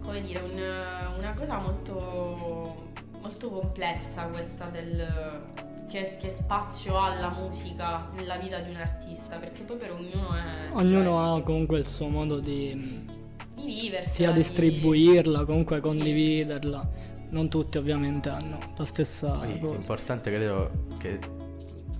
[0.00, 5.66] come dire, un- una cosa molto, molto complessa questa del...
[5.88, 10.34] Che, che spazio ha la musica nella vita di un artista, perché poi per ognuno
[10.34, 10.68] è...
[10.72, 11.42] Ognuno ha diverso.
[11.44, 13.06] comunque il suo modo di
[13.54, 14.16] di viversi.
[14.16, 16.86] sia di- distribuirla, comunque condividerla.
[17.30, 19.72] Non tutti ovviamente hanno la stessa Poi cosa.
[19.72, 21.18] L'importante credo che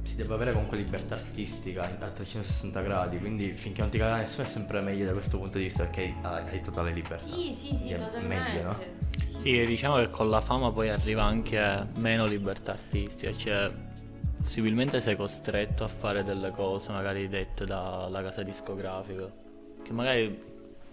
[0.08, 4.46] si debba avere comunque libertà artistica a 360 gradi, quindi finché non ti caga nessuno
[4.46, 7.34] è sempre meglio da questo punto di vista perché hai, hai totale libertà.
[7.36, 8.26] Sì, sì, sì, È totalmente.
[8.26, 8.78] meglio, no?
[9.40, 13.70] Sì, diciamo che con la fama poi arriva anche meno libertà artistica, cioè
[14.40, 19.30] possibilmente sei costretto a fare delle cose magari dette dalla casa discografica,
[19.82, 20.46] che magari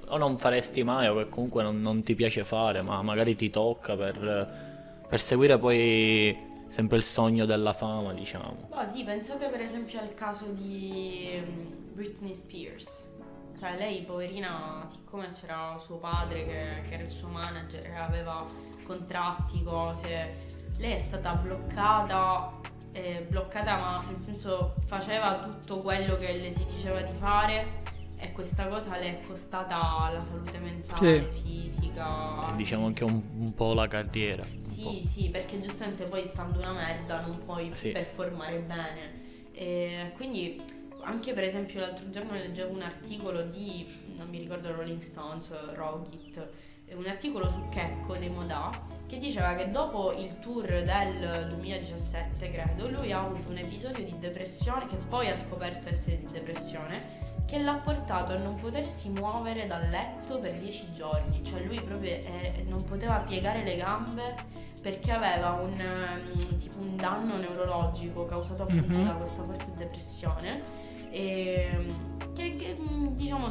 [0.07, 3.49] o non faresti mai o che comunque non, non ti piace fare, ma magari ti
[3.49, 8.67] tocca per, per seguire poi sempre il sogno della fama, diciamo.
[8.67, 13.13] Boh, sì, pensate per esempio al caso di ehm, Britney Spears.
[13.57, 18.45] Cioè, lei, poverina, siccome c'era suo padre che, che era il suo manager, aveva
[18.83, 20.35] contratti, cose,
[20.77, 22.51] lei è stata bloccata,
[22.91, 27.83] eh, bloccata ma nel senso faceva tutto quello che le si diceva di fare
[28.25, 32.51] e questa cosa le è costata la salute mentale, fisica.
[32.51, 34.43] E diciamo anche un, un po' la carriera.
[34.43, 34.91] un po'.
[34.91, 37.91] Sì, sì, perché giustamente poi stando una merda non puoi Sì.
[37.91, 39.23] performare bene.
[39.53, 40.61] E quindi
[41.01, 43.85] anche per esempio l'altro giorno leggevo un articolo di,
[44.17, 46.49] non mi ricordo Rolling Stones, Rocket,
[46.93, 48.69] un articolo su Checco dei Modà
[49.07, 54.15] che diceva che dopo il tour del 2017, credo, lui ha avuto un episodio di
[54.19, 59.67] depressione che poi ha scoperto essere di depressione che l'ha portato a non potersi muovere
[59.67, 64.35] dal letto per 10 giorni, cioè lui proprio eh, non poteva piegare le gambe
[64.81, 69.05] perché aveva un, ehm, tipo un danno neurologico causato appunto Mhm.
[69.05, 70.61] da questa forte depressione
[71.09, 71.93] e
[72.33, 73.49] che, che, mm, diciamo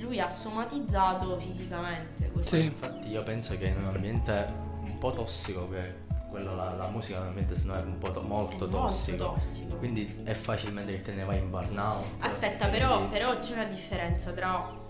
[0.00, 2.44] lui ha somatizzato fisicamente così.
[2.46, 2.64] Sì.
[2.64, 4.48] Infatti io penso che in un ambiente
[4.82, 6.04] un po' tossico, che
[6.36, 9.32] quello la, la musica è un ambiente secondo me un po' to- molto, È tossico.
[9.34, 9.76] tossico.
[9.76, 12.04] Quindi è facilmente che te ne vai in burnout.
[12.18, 14.84] Aspetta, quindi- però, però c'è una differenza tra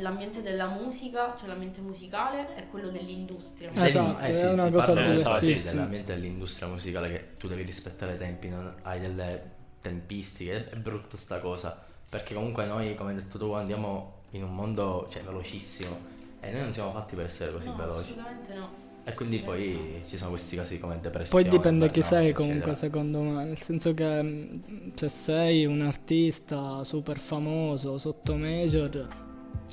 [0.00, 3.70] l'ambiente della musica, cioè l'ambiente musicale e quello dell'industria.
[3.72, 5.72] Eh, Esatto, Dell'in- è una cosa eh, sì, diversissima.
[5.72, 11.16] dell'ambiente dell'industria musicale che tu devi rispettare i tempi, non hai delle tempistiche, è brutta
[11.16, 16.14] sta cosa, perché comunque noi, come hai detto tu, andiamo in un mondo cioè, velocissimo
[16.40, 18.00] e noi non siamo fatti per essere così No, veloci.
[18.10, 18.84] assolutamente no.
[19.08, 21.42] E quindi poi ci sono questi casi come depressione.
[21.44, 22.44] Poi dipende chi sei eccetera.
[22.44, 24.60] comunque secondo me, nel senso che mh,
[24.96, 29.06] se sei un artista super famoso sotto major,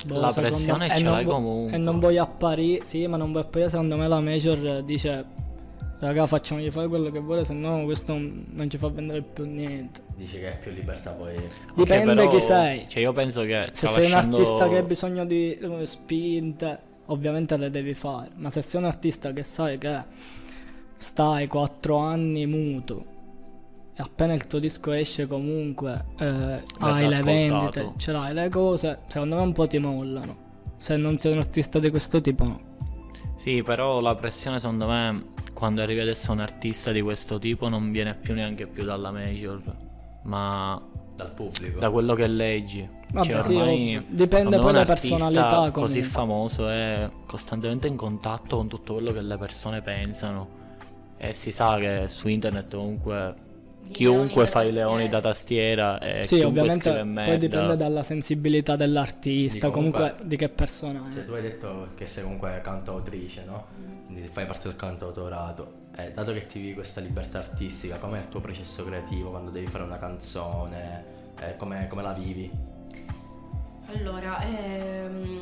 [0.05, 1.73] boh, La pressione e ce l'hai vo- comunque.
[1.75, 5.25] E non vuoi apparire, sì ma non vuoi apparire secondo me la major dice
[5.99, 10.01] raga facciamogli fare quello che vuole se no questo non ci fa vendere più niente.
[10.15, 11.33] Dici che è più libertà poi...
[11.73, 12.85] Dipende Ok, però, chi sei.
[12.87, 17.69] Cioè io penso che Se sei un artista che ha bisogno di spinte, ovviamente le
[17.69, 18.31] devi fare.
[18.35, 20.01] Ma se sei un artista che sai che
[20.97, 23.11] stai 4 anni muto
[23.95, 29.01] e appena il tuo disco esce comunque eh, hai le vendite, ce l'hai le cose,
[29.07, 30.51] secondo me un po' ti mollano.
[30.77, 32.59] Se non sei un artista di questo tipo no.
[33.35, 37.91] Sì, però la pressione secondo me quando arrivi adesso un artista di questo tipo non
[37.91, 39.61] viene più neanche più dalla major,
[40.23, 40.81] ma
[41.23, 41.79] Dal pubblico.
[41.79, 42.87] da quello che leggi.
[43.11, 44.03] Vabbè, cioè, sì, ormai ovvio.
[44.09, 46.01] Dipende poi un da artista personalità, così comunque.
[46.03, 50.61] famoso è costantemente in contatto con tutto quello che le persone pensano.
[51.17, 53.35] E si sa che su internet comunque
[53.91, 57.35] chiunque fa i leoni da tastiera e Sì, chiunque ovviamente poi merda.
[57.37, 61.25] dipende dalla sensibilità dell'artista, Di comunque- comunque di che persona Cioè, è.
[61.25, 63.65] tu hai detto che sei comunque cantautrice, no?
[64.05, 65.81] Quindi fai parte del cantautorato.
[65.95, 69.67] Eh, dato che ti vivi questa libertà artistica, com'è il tuo processo creativo quando devi
[69.67, 71.03] fare una canzone?
[71.39, 72.49] Eh, come, come la vivi?
[73.87, 75.41] Allora, ehm,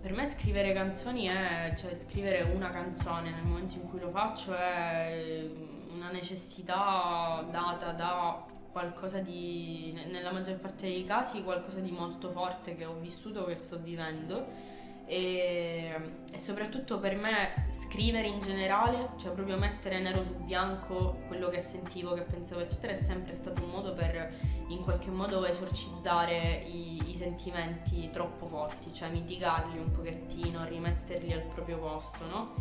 [0.00, 4.54] per me scrivere canzoni è, cioè scrivere una canzone nel momento in cui lo faccio
[4.56, 5.46] è
[5.92, 12.30] una necessità data da qualcosa di, ne- nella maggior parte dei casi, qualcosa di molto
[12.30, 14.76] forte che ho vissuto, che sto vivendo.
[15.10, 15.98] E,
[16.30, 21.60] e soprattutto per me scrivere in generale, cioè proprio mettere nero su bianco quello che
[21.60, 24.30] sentivo, che pensavo, eccetera, è sempre stato un modo per
[24.68, 31.42] in qualche modo esorcizzare i, i sentimenti troppo forti, cioè mitigarli un pochettino, rimetterli al
[31.42, 32.54] proprio posto, no?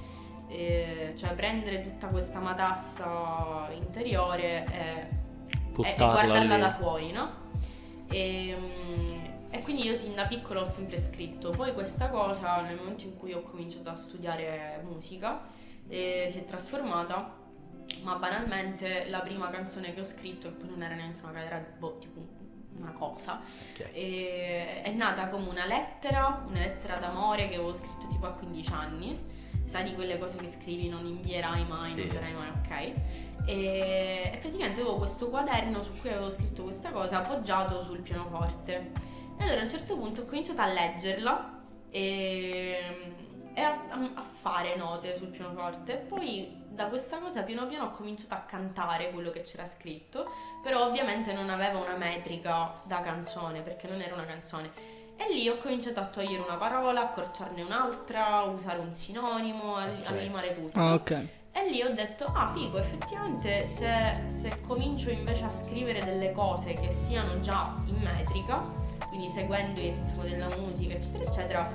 [0.48, 5.08] E, cioè prendere tutta questa matassa interiore e,
[5.84, 6.62] e- guardarla lì.
[6.62, 7.30] da fuori, no?
[8.10, 9.06] E, mm,
[9.50, 13.18] e quindi io sin da piccolo ho sempre scritto, poi questa cosa nel momento in
[13.18, 15.42] cui ho cominciato a studiare musica
[15.88, 17.36] eh, si è trasformata
[18.04, 21.66] ma banalmente la prima canzone che ho scritto, che poi non era neanche una carriera,
[21.78, 22.26] boh, tipo
[22.78, 23.40] una cosa,
[23.74, 23.90] Ok.
[23.94, 28.72] e- è nata come una lettera, una lettera d'amore che avevo scritto tipo a 15
[28.74, 29.20] anni,
[29.68, 31.96] sai di quelle cose che scrivi non invierai mai, Sì.
[31.96, 32.94] non invierai mai, ok?
[33.46, 38.92] E, e praticamente avevo questo quaderno su cui avevo scritto questa cosa appoggiato sul pianoforte.
[39.38, 43.14] E allora a un certo punto ho cominciato a leggerla e,
[43.54, 45.94] e a, a- a fare note sul pianoforte.
[45.94, 50.30] E poi da questa cosa piano piano ho cominciato a cantare quello che c'era scritto,
[50.62, 54.96] però ovviamente non aveva una metrica da canzone perché non era una canzone.
[55.20, 60.12] E lì ho cominciato a togliere una parola, accorciarne un'altra, usare un sinonimo, a, a
[60.12, 60.20] Ok.
[60.20, 60.80] rimare tutto.
[60.80, 61.12] Ah, ok.
[61.52, 66.74] E lì ho detto, ah figo, effettivamente se, se comincio invece a scrivere delle cose
[66.74, 68.62] che siano già in metrica,
[69.08, 71.72] quindi seguendo il ritmo della musica, eccetera, eccetera,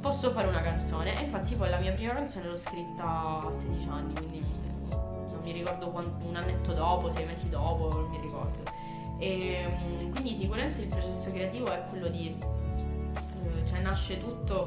[0.00, 1.16] posso fare una canzone.
[1.16, 4.44] E infatti poi la mia prima canzone l'ho scritta a 16 anni, quindi
[4.90, 8.58] non mi ricordo quan- un annetto dopo, sei mesi dopo, non mi ricordo.
[9.20, 12.36] E, mm, quindi sicuramente il processo creativo è quello di...
[13.66, 14.66] cioè nasce tutto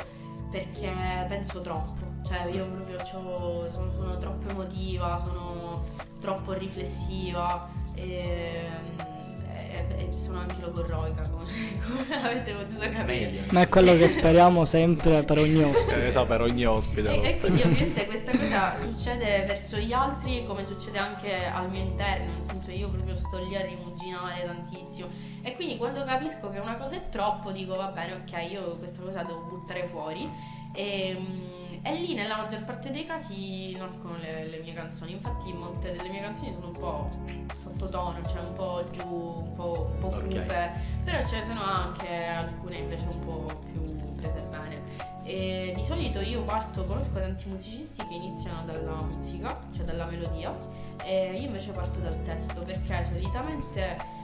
[0.52, 0.90] perché
[1.28, 5.84] penso troppo, cioè io proprio c'ho- sono, sono troppo emotiva, sono
[6.22, 11.44] troppo riflessiva e, e- e sono anche logorroica come,
[11.86, 13.04] come avete potuto capire.
[13.04, 13.42] Meglio.
[13.52, 16.06] Ma è quello che speriamo sempre per ogni ospite.
[16.08, 17.22] Eh, so, per ogni ospite.
[17.22, 21.82] E, e quindi ovviamente questa cosa succede verso gli altri come succede anche al mio
[21.82, 25.08] interno, nel senso io proprio sto lì a rimuginare tantissimo
[25.46, 29.04] e quindi quando capisco che una cosa è troppo dico va bene ok io questa
[29.04, 30.28] cosa devo buttare fuori.
[30.74, 35.54] E, mm, e lì nella maggior parte dei casi nascono le, le mie canzoni, infatti
[35.54, 37.10] molte delle mie canzoni sono un po'
[37.56, 40.72] sottotono, cioè un po' giù, un po', un po' cupe,
[41.04, 44.82] però ce ne sono anche alcune invece un po' più prese bene.
[45.26, 50.58] E di solito io parto, conosco tanti musicisti che iniziano dalla musica, cioè dalla melodia,
[51.04, 54.24] e io invece parto dal testo perché solitamente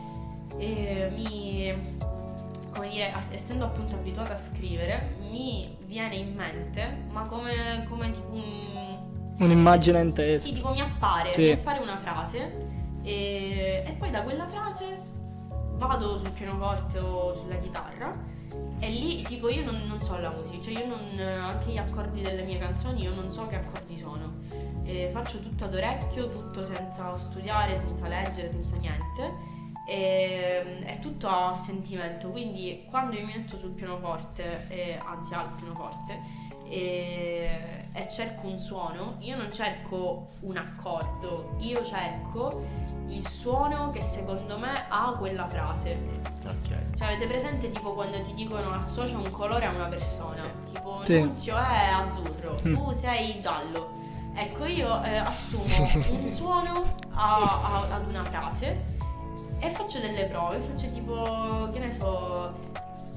[0.57, 1.97] eh, mi,
[2.73, 8.33] come dire, essendo appunto abituata a scrivere, mi viene in mente, ma come, come tipo
[8.33, 8.99] un,
[9.39, 10.53] Un'immagine in sì, testa.
[10.53, 11.43] tipo mi appare, Sì.
[11.43, 12.67] mi appare una frase
[13.01, 14.99] e, e poi da quella frase
[15.77, 18.11] vado sul pianoforte o sulla chitarra
[18.79, 22.21] e lì tipo io non, non so la musica, cioè io non, anche gli accordi
[22.21, 24.33] delle mie canzoni io non so che accordi sono.
[24.83, 29.33] E faccio tutto ad orecchio, tutto senza studiare, senza leggere, senza niente.
[29.85, 35.49] E, è tutto a sentimento, quindi quando io mi metto sul pianoforte, eh, anzi al
[35.55, 36.19] pianoforte,
[36.65, 42.63] e, e cerco un suono, io non cerco un accordo, io cerco
[43.07, 45.97] il suono che secondo me ha quella frase.
[46.45, 46.95] Ok.
[46.97, 50.41] Cioè, avete presente tipo quando ti dicono associa un colore a una persona?
[50.71, 51.19] Tipo, Sì.
[51.19, 52.73] Nunzio è azzurro, Mm.
[52.75, 53.99] tu sei giallo.
[54.33, 55.63] Ecco, io eh, assumo
[56.17, 58.99] un suono a- a- ad una frase
[59.61, 60.59] e faccio delle prove.
[60.59, 62.53] Faccio tipo, che ne so,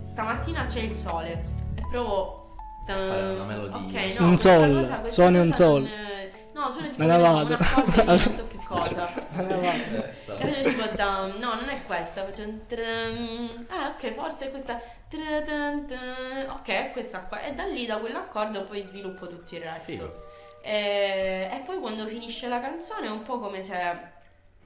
[0.05, 1.43] stamattina c'è il sole
[1.75, 2.43] e provo.
[2.87, 3.77] Fare una melodia.
[3.77, 5.83] Ok, no, Un sol, cosa- suoni un sol.
[5.83, 6.13] non-
[6.53, 7.47] No, suono tipo Me ne ne so, vado.
[7.47, 9.09] un accordo di non so che cosa.
[9.37, 13.67] Eh, E faccio tipo dam, no, non è questa, faccio un tran.
[13.71, 14.81] Ah, ok, forse è questa.
[15.09, 16.47] Tra-tan, tan.
[16.51, 17.41] Ok, è questa qua.
[17.41, 19.91] E da lì, da quell'accordo, poi sviluppo tutto il resto.
[19.93, 20.23] Figo.
[20.63, 23.77] E, e poi quando finisce la canzone è un po' come se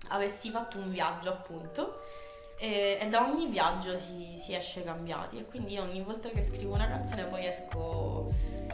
[0.08, 2.00] avessi fatto un viaggio, appunto.
[2.60, 5.38] E, e da ogni viaggio si, si esce cambiati.
[5.38, 8.32] E quindi io ogni volta che scrivo una canzone poi esco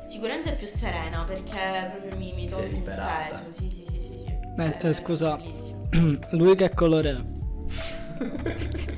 [0.09, 3.43] sicuramente più serena perché proprio mi, mi tolgo un peso.
[3.51, 4.27] Sì,
[4.57, 5.89] Eh, eh, scusa, Bellissimo.
[6.33, 8.23] lui che colore è?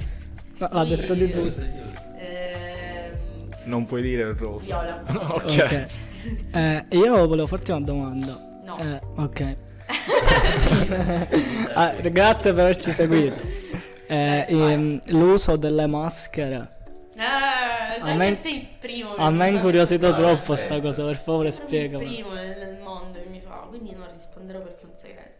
[0.58, 1.70] No, l'ha Lui- detto di tutti.
[2.16, 3.10] Ehm,
[3.64, 4.64] Non puoi dire il rosa.
[4.64, 5.02] viola.
[5.34, 5.86] Ok.
[6.52, 8.38] Eh, io volevo farti una domanda.
[8.64, 8.78] No.
[8.78, 9.56] Eh, ok.
[11.74, 13.42] Ah, grazie per averci seguito.
[14.08, 16.74] Eh, Eh, ehm, l'uso delle maschere.
[17.16, 20.56] Eh, sai A me- che sei il primo A me fa- incuriosito troppo eh.
[20.58, 22.04] sta cosa, per favore Sei il spiegami.
[22.04, 25.34] primo nel, mondo che mi fa, quindi non risponderò perché è un segreto.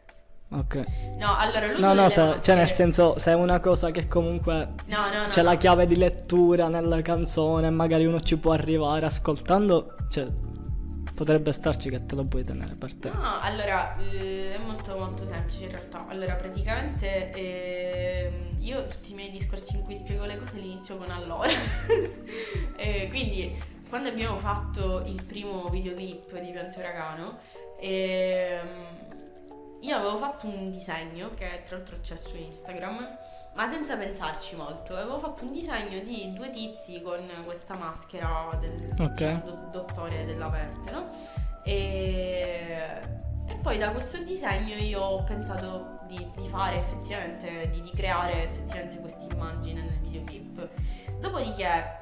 [0.49, 0.85] Ok.
[1.19, 4.09] No, allora l'uso No, no, se- cioè maschere- nel senso, se è una cosa che
[4.09, 4.55] comunque
[4.87, 5.29] No, no, no.
[5.29, 5.51] c'è no.
[5.51, 10.27] la chiave di lettura nella canzone, magari uno ci può arrivare ascoltando, cioè
[11.17, 13.09] potrebbe starci che te lo puoi tenere per te.
[13.09, 16.07] No, allora eh, è molto molto semplice in realtà.
[16.07, 20.97] Allora, praticamente ehm, io tutti i miei discorsi in cui spiego le cose li inizio
[20.97, 21.51] con allora.
[22.79, 23.59] Eh, quindi,
[23.89, 27.39] quando abbiamo fatto il primo videoclip di Pianto Uragano,
[27.81, 28.69] ehm,
[29.81, 33.19] io avevo fatto un disegno che tra l'altro c'è su Instagram.
[33.57, 38.95] Ma senza pensarci molto, avevo fatto un disegno di due tizi con questa maschera del
[39.01, 39.13] Ok.
[39.13, 41.07] diciamo, do- dottore della peste, no?
[41.65, 43.01] E,
[43.49, 48.45] e poi da questo disegno io ho pensato di, di fare effettivamente, di, di creare
[48.45, 50.69] effettivamente questa immagine nel videoclip.
[51.19, 51.97] Dopodiché,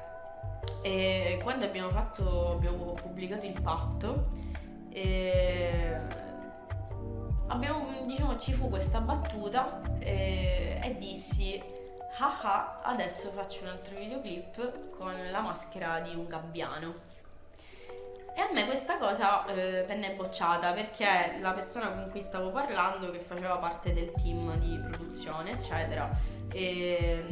[0.81, 4.27] eh, quando abbiamo fatto, abbiamo pubblicato il patto,
[4.89, 5.97] eh,
[7.47, 11.61] abbiamo, diciamo, ci fu questa battuta eh, e dissi,
[12.19, 17.13] ah ah, adesso faccio un altro videoclip con la maschera di un gabbiano.
[18.37, 23.09] E a me questa cosa eh, venne bocciata perché la persona con cui stavo parlando,
[23.11, 26.09] che faceva parte del team di produzione, eccetera,
[26.51, 27.23] eh,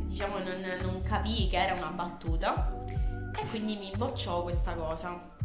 [0.00, 2.72] diciamo non, non capì che era una battuta
[3.38, 5.36] e quindi mi bocciò questa cosa.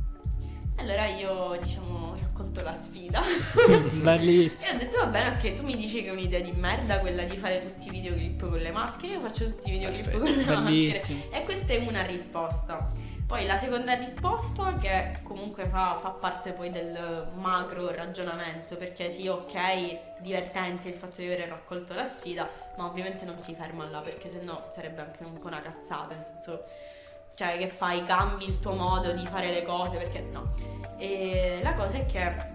[0.76, 3.22] E allora io, diciamo, ho raccolto la sfida.
[4.02, 4.72] Bellissimo.
[4.72, 7.24] E ho detto va bene, ok, tu mi dici che è un'idea di merda quella
[7.24, 10.24] di fare tutti i videoclip con le maschere, io faccio tutti i videoclip Perfetto.
[10.24, 11.18] con le Bellissimo.
[11.20, 11.42] maschere.
[11.42, 12.92] E questa è una risposta.
[13.26, 19.28] Poi la seconda risposta, che comunque fa, fa parte poi del macro ragionamento, perché sì,
[19.28, 22.48] ok, divertente il fatto di aver raccolto la sfida,
[22.78, 26.26] ma ovviamente non si ferma là, perché sennò sarebbe anche un po' una cazzata, nel
[26.26, 26.64] senso,
[27.36, 30.54] cioè che fai, cambi il tuo modo di fare le cose, perché no.
[30.98, 32.52] E la cosa è che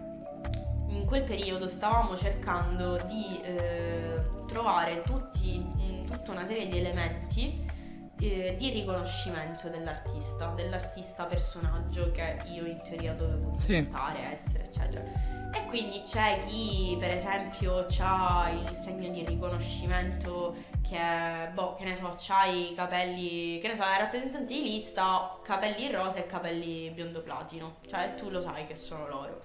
[0.89, 7.67] in quel periodo stavamo cercando di eh, trovare tutti, mh, tutta una serie di elementi
[8.21, 13.67] eh, di riconoscimento dell'artista, dell'artista personaggio che io in teoria dovevo Sì.
[13.69, 15.03] diventare, essere, eccetera.
[15.53, 20.55] E quindi c'è chi, per esempio, ha il segno di riconoscimento
[20.87, 25.39] che, boh, che ne so, c'ha i capelli, che ne so, la rappresentante di lista,
[25.43, 27.77] capelli rosa e capelli biondo platino.
[27.89, 29.41] Cioè, tu lo sai che sono loro.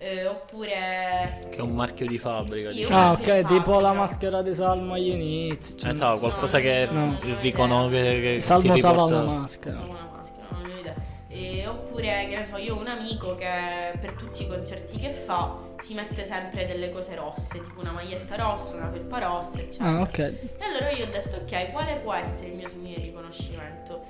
[0.00, 1.46] Eh, oppure...
[1.50, 2.70] Che è un marchio di fabbrica.
[2.70, 3.00] Sì, diciamo.
[3.00, 5.76] Ah, ok, tipo la maschera di Salmo agli inizi.
[5.76, 9.78] cioè, Esatto, qualcosa No, che no, no, riconosce che, che Salmo usava riporta- una maschera.
[9.80, 10.94] Una maschera, non ho idea.
[11.26, 15.10] E, oppure, che ne so, io ho un amico che per tutti i concerti che
[15.10, 19.90] fa si mette sempre delle cose rosse, tipo una maglietta rossa, una felpa rossa, eccetera.
[19.90, 20.18] Ah, ok.
[20.18, 24.04] E allora io ho detto, ok, quale può essere il mio segno di riconoscimento?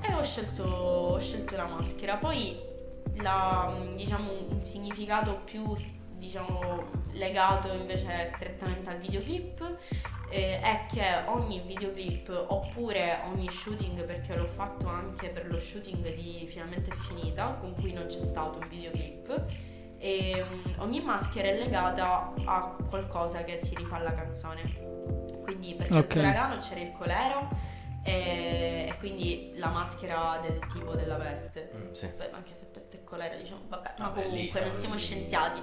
[0.00, 2.16] E ho scelto, ho scelto la maschera.
[2.16, 2.56] Poi,
[3.16, 5.72] la, diciamo, un significato più,
[6.16, 9.76] diciamo, legato invece strettamente al videoclip
[10.30, 16.14] eh, è che ogni videoclip oppure ogni shooting, perché l'ho fatto anche per lo shooting
[16.14, 19.44] di Finalmente è finita, con cui non c'è stato un videoclip,
[19.98, 24.86] e mm, ogni maschera è legata a qualcosa che si rifà alla canzone.
[25.42, 26.14] Quindi per Ok.
[26.14, 27.48] il uragano c'era il colero
[28.04, 31.72] e, e quindi la maschera del tipo della peste.
[31.74, 32.06] Mm, sì.
[32.16, 35.62] Beh, anche se peste colera diciamo, vabbè, ma Vabbè, lì comunque non siamo scienziati.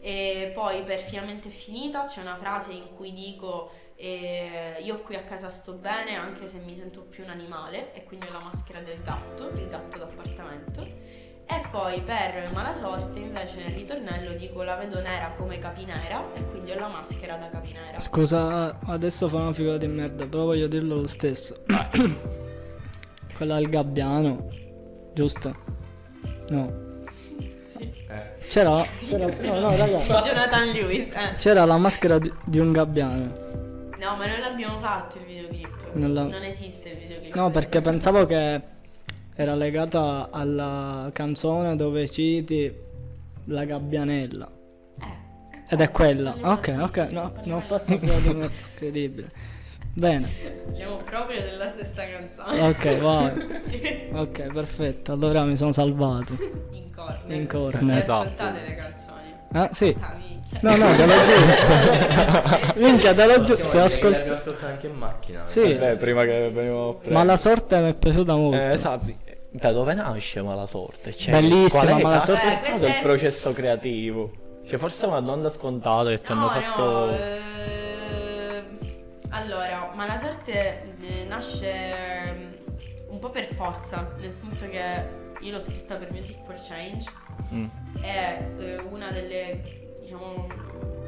[0.00, 5.16] E poi per finalmente è finita c'è una frase in cui dico eh, io qui
[5.16, 8.40] a casa sto bene anche se mi sento più un animale e quindi ho la
[8.40, 11.24] maschera del gatto, il gatto d'appartamento.
[11.48, 16.44] E poi per mala sorte invece nel ritornello dico la vedo nera come capinera e
[16.44, 18.00] quindi ho la maschera da capinera.
[18.00, 21.62] Scusa, adesso fa una figura di merda, però voglio dirlo lo stesso.
[23.36, 24.48] Quella del gabbiano,
[25.14, 25.54] giusto?
[26.48, 26.85] No.
[28.48, 29.98] C'era, c'era, no, no, raga.
[30.22, 31.08] Jonathan Lewis.
[31.08, 31.34] eh.
[31.36, 33.44] C'era la maschera di, di un gabbiano.
[33.98, 35.68] No, ma non l'abbiamo fatto il videoclip.
[35.94, 37.34] Non la- Non esiste il videoclip.
[37.34, 38.60] No, perché pensavo che
[39.34, 42.72] era legata alla canzone dove citi
[43.46, 44.48] la gabbianella.
[45.00, 46.36] Eh, Ed è quella.
[46.40, 48.48] Ok, ok, no, non ho fatto merda.
[48.72, 49.30] Incredibile.
[49.92, 50.28] Bene,
[50.66, 52.60] Parliamo proprio della stessa canzone.
[52.68, 53.32] ok, wow.
[53.66, 54.08] sì.
[54.12, 55.12] Ok, perfetto.
[55.12, 56.34] Allora mi sono salvato.
[56.72, 57.36] In corner.
[57.38, 57.98] In corner.
[57.98, 58.22] Esatto.
[58.28, 59.14] ascoltate le canzoni.
[59.52, 59.96] Ah, sì.
[60.00, 60.58] Ah, minchia.
[60.62, 62.72] No, no, te lo giuro.
[62.86, 63.62] Minchia, te lo giuro.
[63.64, 65.42] L'abbiamo ascoltato anche in macchina.
[65.46, 65.74] Sì.
[65.74, 66.98] Beh, prima che prendere.
[67.10, 68.56] Ma la sorte mi è piaciuta molto.
[68.58, 69.12] Eh, esatto.
[69.50, 71.16] Da dove nasce Malasorte?
[71.16, 72.42] Cioè, Bellissima, qual è, Malasorte.
[72.44, 74.30] cazzo, è Eh, stato il processo creativo?
[74.68, 76.82] Cioè, forse è una domanda scontata che ti hanno No, fatto...
[76.84, 78.64] no, eh,
[79.30, 82.54] allora, ma la sorte eh, nasce ehm,
[83.10, 87.24] un po' per forza, nel senso che io l'ho scritta per Music for Change
[87.54, 87.66] Mm.
[88.02, 89.60] e eh, una delle,
[90.00, 90.46] diciamo,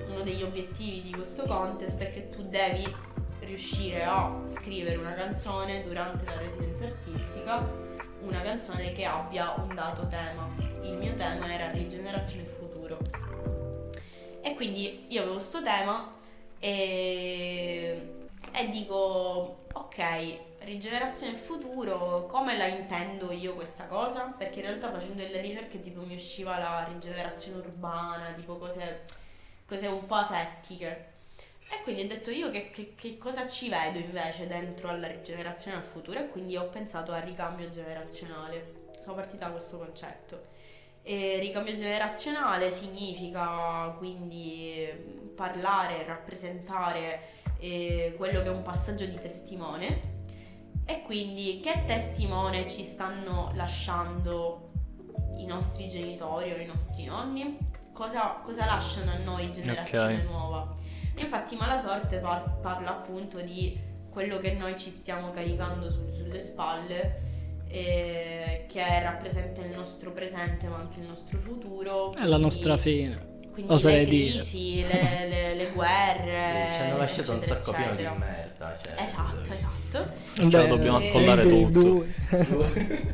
[0.08, 2.86] uno degli obiettivi di questo contest è che tu devi
[3.40, 7.66] riuscire a scrivere una canzone durante la residenza artistica,
[8.20, 10.48] una canzone che abbia un dato tema.
[10.82, 12.98] Il mio tema era rigenerazione e futuro.
[14.40, 16.12] E quindi io avevo sto tema
[16.58, 18.14] e,
[18.52, 24.34] e dico, ok, rigenerazione e futuro, come la intendo io questa cosa?
[24.36, 29.04] Perché in realtà facendo delle ricerche tipo mi usciva la rigenerazione urbana, tipo cose,
[29.66, 31.06] cose un po' asettiche.
[31.70, 35.76] E quindi ho detto io che, che- che cosa ci vedo invece dentro alla rigenerazione
[35.76, 38.86] al futuro e quindi ho pensato al ricambio generazionale.
[39.00, 40.46] Sono partita da questo concetto.
[41.02, 44.86] E ricambio generazionale significa quindi
[45.34, 47.20] parlare, rappresentare
[47.58, 50.16] eh, quello che è un passaggio di testimone
[50.90, 54.70] e quindi che testimone ci stanno lasciando
[55.36, 57.58] i nostri genitori o i nostri nonni?
[57.92, 60.22] Cosa, cosa lasciano a noi generazione Ok.
[60.24, 60.72] nuova?
[61.14, 63.78] E infatti Malasorte par- parla appunto di
[64.10, 67.26] quello che noi ci stiamo caricando su- sulle spalle
[67.68, 72.14] eh, che rappresenta il nostro presente ma anche il nostro futuro.
[72.14, 73.26] È la nostra fine.
[73.52, 74.38] quindi oserei le dire.
[74.38, 76.66] crisi, le, le- le guerre.
[76.76, 78.24] Ci hanno lasciato un eccetera, sacco pieno di eccetera.
[78.58, 78.78] Merda.
[78.82, 80.12] Cioè, Esatto, esatto.
[80.34, 81.80] Ce lo dobbiamo accollare dei tutto.
[81.80, 82.14] due.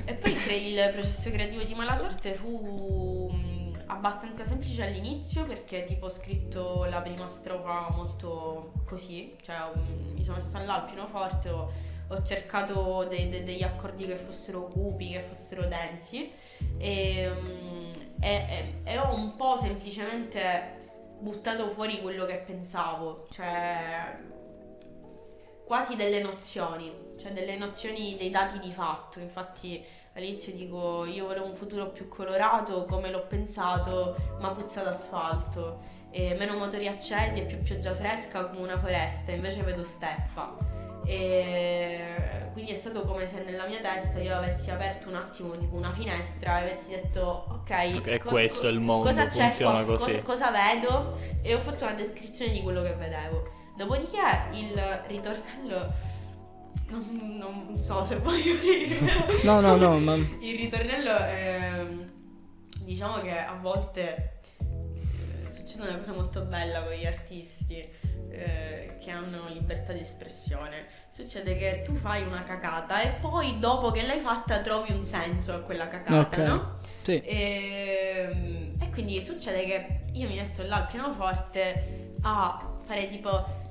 [0.05, 6.11] E poi il, processo creativo di Malasorte fu mh, abbastanza semplice all'inizio perché tipo ho
[6.11, 11.71] scritto la prima strofa molto così, cioè mh, mi sono messa là al pianoforte, ho,
[12.09, 16.31] ho cercato dei- de- degli accordi che fossero cupi, che fossero densi
[16.79, 17.91] e, mh,
[18.21, 18.47] e-
[18.85, 20.83] e- e ho un po' semplicemente
[21.21, 24.17] buttato fuori quello che pensavo, cioè
[25.65, 29.19] quasi delle nozioni, cioè delle nozioni dei dati di fatto.
[29.19, 29.83] Infatti
[30.15, 36.35] all'inizio dico io volevo un futuro più colorato, come l'ho pensato, ma puzza d'asfalto, e
[36.35, 40.57] meno motori accesi e più pioggia fresca come una foresta, invece vedo steppa.
[41.07, 45.77] E quindi è stato come se nella mia testa io avessi aperto un attimo tipo
[45.77, 49.97] una finestra e avessi detto ok, Ok, questo è il mondo, cosa c'è funziona qua,
[49.97, 50.23] così.
[50.23, 53.63] cosa, cosa vedo e ho fatto una descrizione di quello che vedevo.
[53.77, 54.21] Dopodiché
[54.53, 55.93] il ritornello
[56.89, 58.95] non, non so se voglio dire.
[59.43, 62.13] No, no, no, ma Il ritornello ehm,
[62.83, 67.89] diciamo che a volte eh, succede una cosa molto bella con gli artisti
[68.31, 70.87] eh, che hanno libertà di espressione.
[71.11, 75.53] Succede che tu fai una cacata e poi dopo che l'hai fatta trovi un senso
[75.53, 76.37] a quella cacata, Ok.
[76.39, 76.79] no?
[77.03, 77.21] sì.
[77.23, 83.63] E, e quindi succede che io mi metto là al pianoforte a fare tipo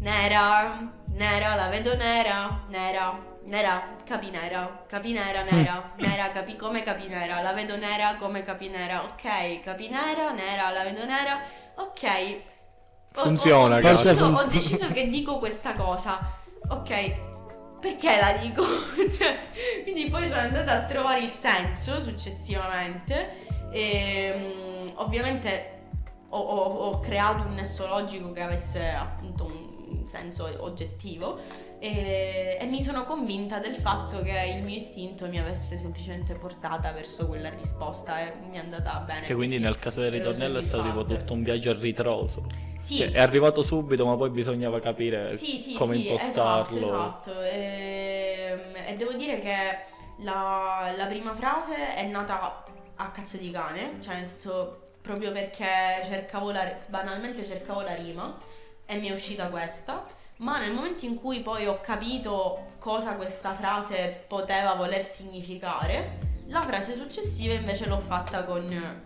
[0.00, 5.44] nera, nera, la vedo nera, nera, nera, capi nera, capi nera,
[5.96, 10.32] nera, capi come capi nera, la vedo nera come capi nera, ok, capi nera,
[10.70, 11.40] la vedo nera,
[11.76, 12.04] ok.
[13.16, 14.02] Ho- ho- Funziona, ho, cazzo.
[14.02, 14.52] deciso, ho Funziona.
[14.52, 16.18] deciso che dico questa cosa,
[16.68, 17.14] ok,
[17.80, 18.64] perché la dico?
[19.16, 19.38] Cioè,
[19.82, 25.75] quindi poi sono andata a trovare il senso successivamente e mm, ovviamente
[26.30, 31.38] ho, ho- ho creato un nesso logico che avesse appunto un senso oggettivo
[31.78, 36.90] e, e mi sono convinta del fatto che il mio istinto mi avesse semplicemente portata
[36.92, 39.26] verso quella risposta e mi è andata bene.
[39.26, 42.46] Cioè, quindi nel caso del ritornello è stato tipo tutto un viaggio a ritroso.
[42.78, 46.76] Sì, Cioè, è arrivato subito, ma poi bisognava capire sì, sì, come sì, impostarlo.
[46.78, 47.42] Esatto, esatto.
[47.42, 49.78] Ehm, E, devo dire che
[50.18, 52.64] la, la prima frase è nata
[52.94, 58.36] a cazzo di cane, cioè nel senso proprio perché cercavo la, banalmente cercavo la rima
[58.84, 60.04] e mi è uscita questa.
[60.38, 66.60] Ma nel momento in cui poi ho capito cosa questa frase poteva voler significare, la
[66.60, 69.02] frase successiva invece l'ho fatta con,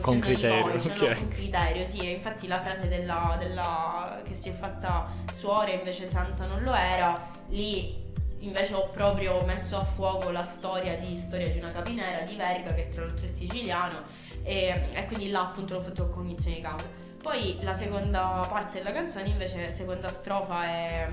[0.00, 0.94] Con di criterio, voce, no?
[0.94, 1.16] ok.
[1.18, 2.10] con criterio, sì.
[2.10, 7.28] Infatti la frase della, della- che si è fatta suora invece santa non lo era,
[7.48, 8.08] lì
[8.40, 12.72] invece ho proprio messo a fuoco la storia di Storia di una capinera di Verga,
[12.72, 14.02] che tra l'altro è siciliano,
[14.42, 16.84] e, e quindi là appunto l'ho fatto con cognizione di causa.
[17.22, 21.08] Poi la seconda parte della canzone invece, seconda strofa è,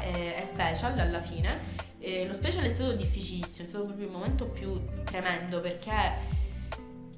[0.00, 1.90] è- è special alla fine.
[1.98, 6.40] E lo special è stato difficilissimo, è stato proprio il momento più tremendo perché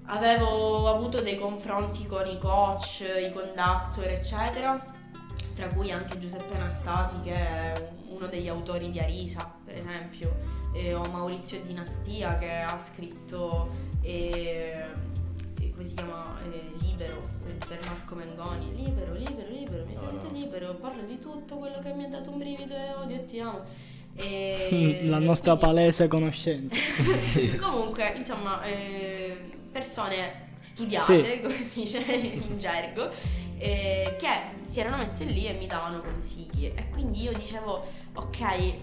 [0.06, 4.84] avevo avuto dei confronti con i coach, i conductor, eccetera,
[5.54, 10.36] tra cui anche Giuseppe Anastasi che è uno degli autori di Arisa, per esempio,
[10.74, 13.70] eh, o Maurizio Dinastia che ha scritto
[14.02, 14.86] eh,
[15.84, 17.16] come si chiama Eh, Libero
[17.46, 18.74] eh, per Marco Mengoni.
[18.74, 20.30] Libero, libero, libero, mi No, sento no.
[20.38, 23.38] libero, parlo di tutto quello che mi ha dato un brivido e odio e ti
[23.40, 23.62] amo.
[24.16, 26.76] E La nostra quindi- palese conoscenza.
[27.60, 29.36] Comunque, insomma, eh,
[29.70, 31.40] persone studiate, Sì.
[31.40, 33.10] come si dice in gergo,
[33.58, 34.28] eh, che
[34.64, 36.66] si erano messe lì e mi davano consigli.
[36.66, 38.74] E quindi io dicevo, ok,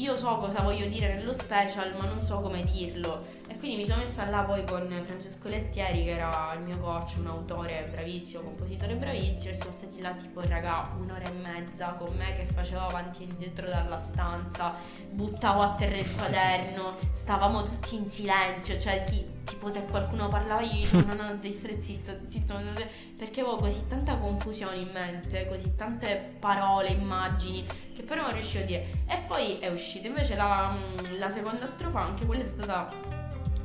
[0.00, 3.22] io so cosa voglio dire nello special, ma non so come dirlo.
[3.48, 7.16] E quindi mi sono messa là poi con Francesco Lettieri, che era il mio coach,
[7.18, 12.16] un autore bravissimo, compositore bravissimo, e siamo stati là tipo, raga, un'ora e mezza con
[12.16, 14.74] me che facevo avanti e indietro dalla stanza,
[15.10, 20.60] buttavo a terra il quaderno, stavamo tutti in silenzio, cioè chi- tipo se qualcuno parlava
[20.60, 24.76] io dicevo no no devi stare zitto, zitto, non deve-" perché avevo così tanta confusione
[24.76, 28.86] in mente, così tante parole, immagini, che però non riuscivo a dire.
[29.06, 30.76] E poi è uscita, invece la,
[31.18, 32.88] la seconda strofa, anche quella è stata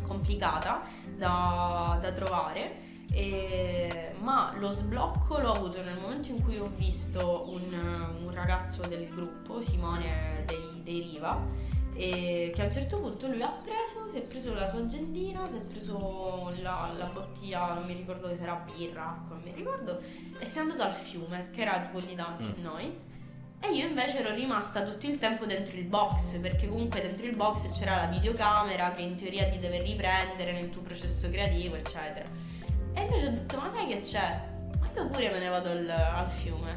[0.02, 0.82] complicata
[1.16, 2.94] da, da trovare.
[3.14, 7.74] e- ma lo sblocco l'ho avuto nel momento in cui ho visto un,
[8.24, 11.46] un ragazzo del gruppo, Simone dei, dei Riva,
[11.94, 15.48] e che a un certo punto lui ha preso, si è preso la sua agendina,
[15.48, 19.54] si è preso la, la bottiglia, non mi ricordo se era birra, acqua, non mi
[19.54, 20.02] ricordo,
[20.40, 23.14] e si è andato al fiume, che era tipo lì davanti a noi.
[23.68, 27.36] E io invece ero rimasta tutto il tempo dentro il box, perché comunque dentro il
[27.36, 32.26] box c'era la videocamera che in teoria ti deve riprendere nel tuo processo creativo, eccetera.
[32.94, 34.50] E invece ho detto, ma sai che c'è?
[34.80, 36.76] Ma io pure me ne vado al, al fiume.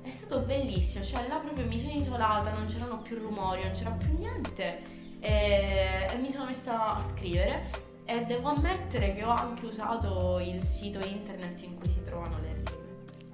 [0.00, 3.90] È stato bellissimo, cioè là proprio mi sono isolata, non c'erano più rumori, non c'era
[3.90, 4.82] più niente.
[5.18, 7.70] E, e mi sono messa a scrivere.
[8.04, 12.52] E devo ammettere che ho anche usato il sito internet in cui si trovano le
[12.52, 12.77] rime.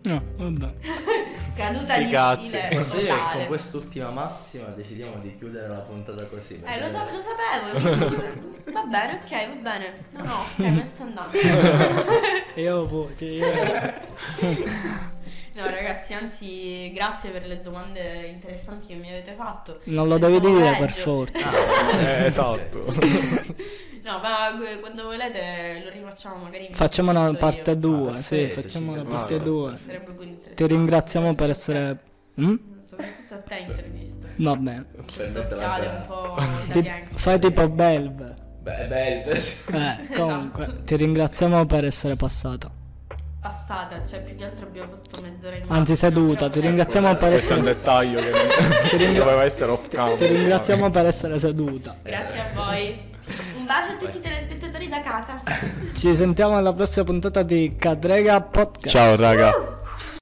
[0.05, 0.73] No, vabbè.
[1.55, 2.51] Caduta Sti di cazzi.
[2.51, 2.85] che
[3.33, 6.61] con quest'ultima massima decidiamo di chiudere la puntata così.
[6.65, 8.43] Eh, lo, sa- lo sapevo.
[8.73, 9.95] va bene, ok, va bene.
[10.11, 11.39] No, no, ok, me ne sto andando.
[12.61, 13.93] Io poi, cioè, io-
[15.55, 19.79] No, ragazzi, anzi, grazie per le domande interessanti che mi avete fatto.
[19.85, 21.51] non lo devi dire per forza.
[21.99, 22.85] Eh, esatto.
[24.03, 24.51] No, ma
[24.81, 26.69] quando volete lo rifacciamo magari.
[26.73, 29.79] Facciamo una parte 2, Ah, sì, facciamo ci una parte 2.
[29.85, 30.55] Sarebbe pure interessante.
[30.55, 31.99] Ti ringraziamo per essere...
[32.41, 32.55] Mm?
[32.85, 34.27] Soprattutto a te intervista.
[34.37, 34.87] Va bene.
[35.49, 35.91] Gara.
[35.91, 36.37] un po'
[36.73, 38.35] Ti- fai tipo Belve.
[38.61, 39.31] Beh, bello.
[39.31, 42.83] Eh, comunque, ti ringraziamo per essere passata.
[43.45, 46.49] Passata, cioè più che altro abbiamo fatto mezz'ora in Anzi, seduta.
[46.49, 47.75] Ti ringraziamo per Questo è un essere...
[47.75, 50.17] dettaglio che ringra- doveva essere off camera.
[50.17, 51.95] Ti ringraziamo per essere seduta.
[52.03, 52.99] Grazie a voi.
[53.59, 55.43] Un bacio a tutti i telespettatori da casa.
[55.95, 58.89] Ci sentiamo alla prossima puntata di Cadrega Podcast.
[58.97, 59.83] Ciao raga.